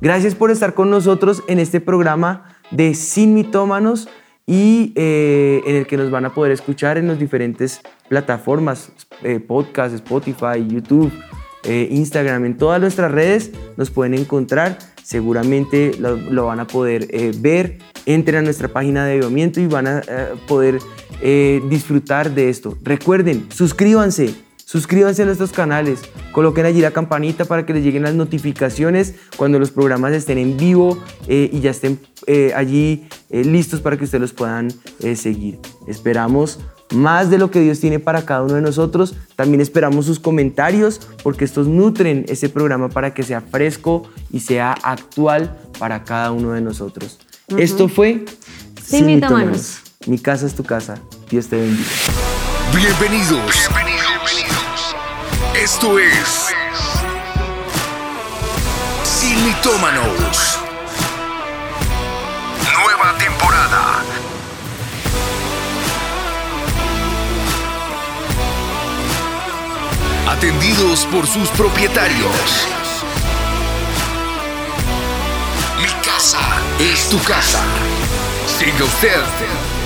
Gracias 0.00 0.36
por 0.36 0.52
estar 0.52 0.74
con 0.74 0.88
nosotros 0.88 1.42
en 1.48 1.58
este 1.58 1.80
programa 1.80 2.56
de 2.70 2.94
Sin 2.94 3.34
Mitómanos 3.34 4.08
y 4.46 4.92
eh, 4.94 5.62
en 5.66 5.74
el 5.74 5.88
que 5.88 5.96
nos 5.96 6.12
van 6.12 6.26
a 6.26 6.32
poder 6.32 6.52
escuchar 6.52 6.96
en 6.96 7.08
las 7.08 7.18
diferentes 7.18 7.80
plataformas, 8.08 8.92
eh, 9.24 9.40
podcast, 9.40 9.96
Spotify, 9.96 10.64
YouTube, 10.64 11.10
eh, 11.64 11.88
Instagram, 11.90 12.44
en 12.44 12.56
todas 12.56 12.80
nuestras 12.80 13.10
redes 13.10 13.50
nos 13.76 13.90
pueden 13.90 14.14
encontrar. 14.14 14.78
Seguramente 15.02 15.90
lo, 15.98 16.46
van 16.46 16.60
a 16.60 16.68
poder 16.68 17.08
ver. 17.38 17.78
Entren 18.06 18.38
a 18.38 18.42
nuestra 18.42 18.68
página 18.68 19.04
de 19.06 19.14
avivamiento 19.14 19.60
y 19.60 19.66
van 19.66 19.88
a 19.88 20.02
poder 20.46 20.78
disfrutar 21.68 22.30
de 22.32 22.48
esto. 22.48 22.78
Recuerden, 22.84 23.48
suscríbanse. 23.50 24.49
Suscríbanse 24.70 25.22
a 25.22 25.24
nuestros 25.24 25.50
canales, 25.50 25.98
coloquen 26.30 26.64
allí 26.64 26.80
la 26.80 26.92
campanita 26.92 27.44
para 27.44 27.66
que 27.66 27.72
les 27.72 27.82
lleguen 27.82 28.04
las 28.04 28.14
notificaciones 28.14 29.16
cuando 29.36 29.58
los 29.58 29.72
programas 29.72 30.12
estén 30.12 30.38
en 30.38 30.56
vivo 30.56 30.96
eh, 31.26 31.50
y 31.52 31.58
ya 31.58 31.72
estén 31.72 31.98
eh, 32.28 32.52
allí 32.54 33.08
eh, 33.30 33.42
listos 33.44 33.80
para 33.80 33.96
que 33.96 34.04
ustedes 34.04 34.22
los 34.22 34.32
puedan 34.32 34.72
eh, 35.00 35.16
seguir. 35.16 35.58
Esperamos 35.88 36.60
más 36.94 37.30
de 37.30 37.38
lo 37.38 37.50
que 37.50 37.58
Dios 37.58 37.80
tiene 37.80 37.98
para 37.98 38.24
cada 38.24 38.44
uno 38.44 38.54
de 38.54 38.62
nosotros. 38.62 39.16
También 39.34 39.60
esperamos 39.60 40.06
sus 40.06 40.20
comentarios 40.20 41.00
porque 41.24 41.44
estos 41.44 41.66
nutren 41.66 42.24
ese 42.28 42.48
programa 42.48 42.90
para 42.90 43.12
que 43.12 43.24
sea 43.24 43.40
fresco 43.40 44.08
y 44.30 44.38
sea 44.38 44.70
actual 44.84 45.58
para 45.80 46.04
cada 46.04 46.30
uno 46.30 46.52
de 46.52 46.60
nosotros. 46.60 47.18
Esto 47.58 47.88
fue 47.88 48.24
Sin 48.80 49.06
Mitómanos. 49.06 49.80
Mi 50.06 50.20
casa 50.20 50.46
es 50.46 50.54
tu 50.54 50.62
casa. 50.62 50.94
Dios 51.28 51.48
te 51.48 51.56
bendiga. 51.56 51.90
Bienvenidos. 52.72 53.68
Bienvenidos. 53.68 53.99
Esto 55.54 55.98
es 55.98 56.48
Sin. 59.02 59.44
Nueva 62.72 63.18
temporada. 63.18 64.04
Atendidos 70.28 71.06
por 71.06 71.26
sus 71.26 71.48
propietarios. 71.50 72.68
Mi 75.82 75.90
casa 76.04 76.38
es 76.78 77.08
tu 77.10 77.20
casa. 77.24 77.60
Siga 78.46 78.84
usted 78.84 79.79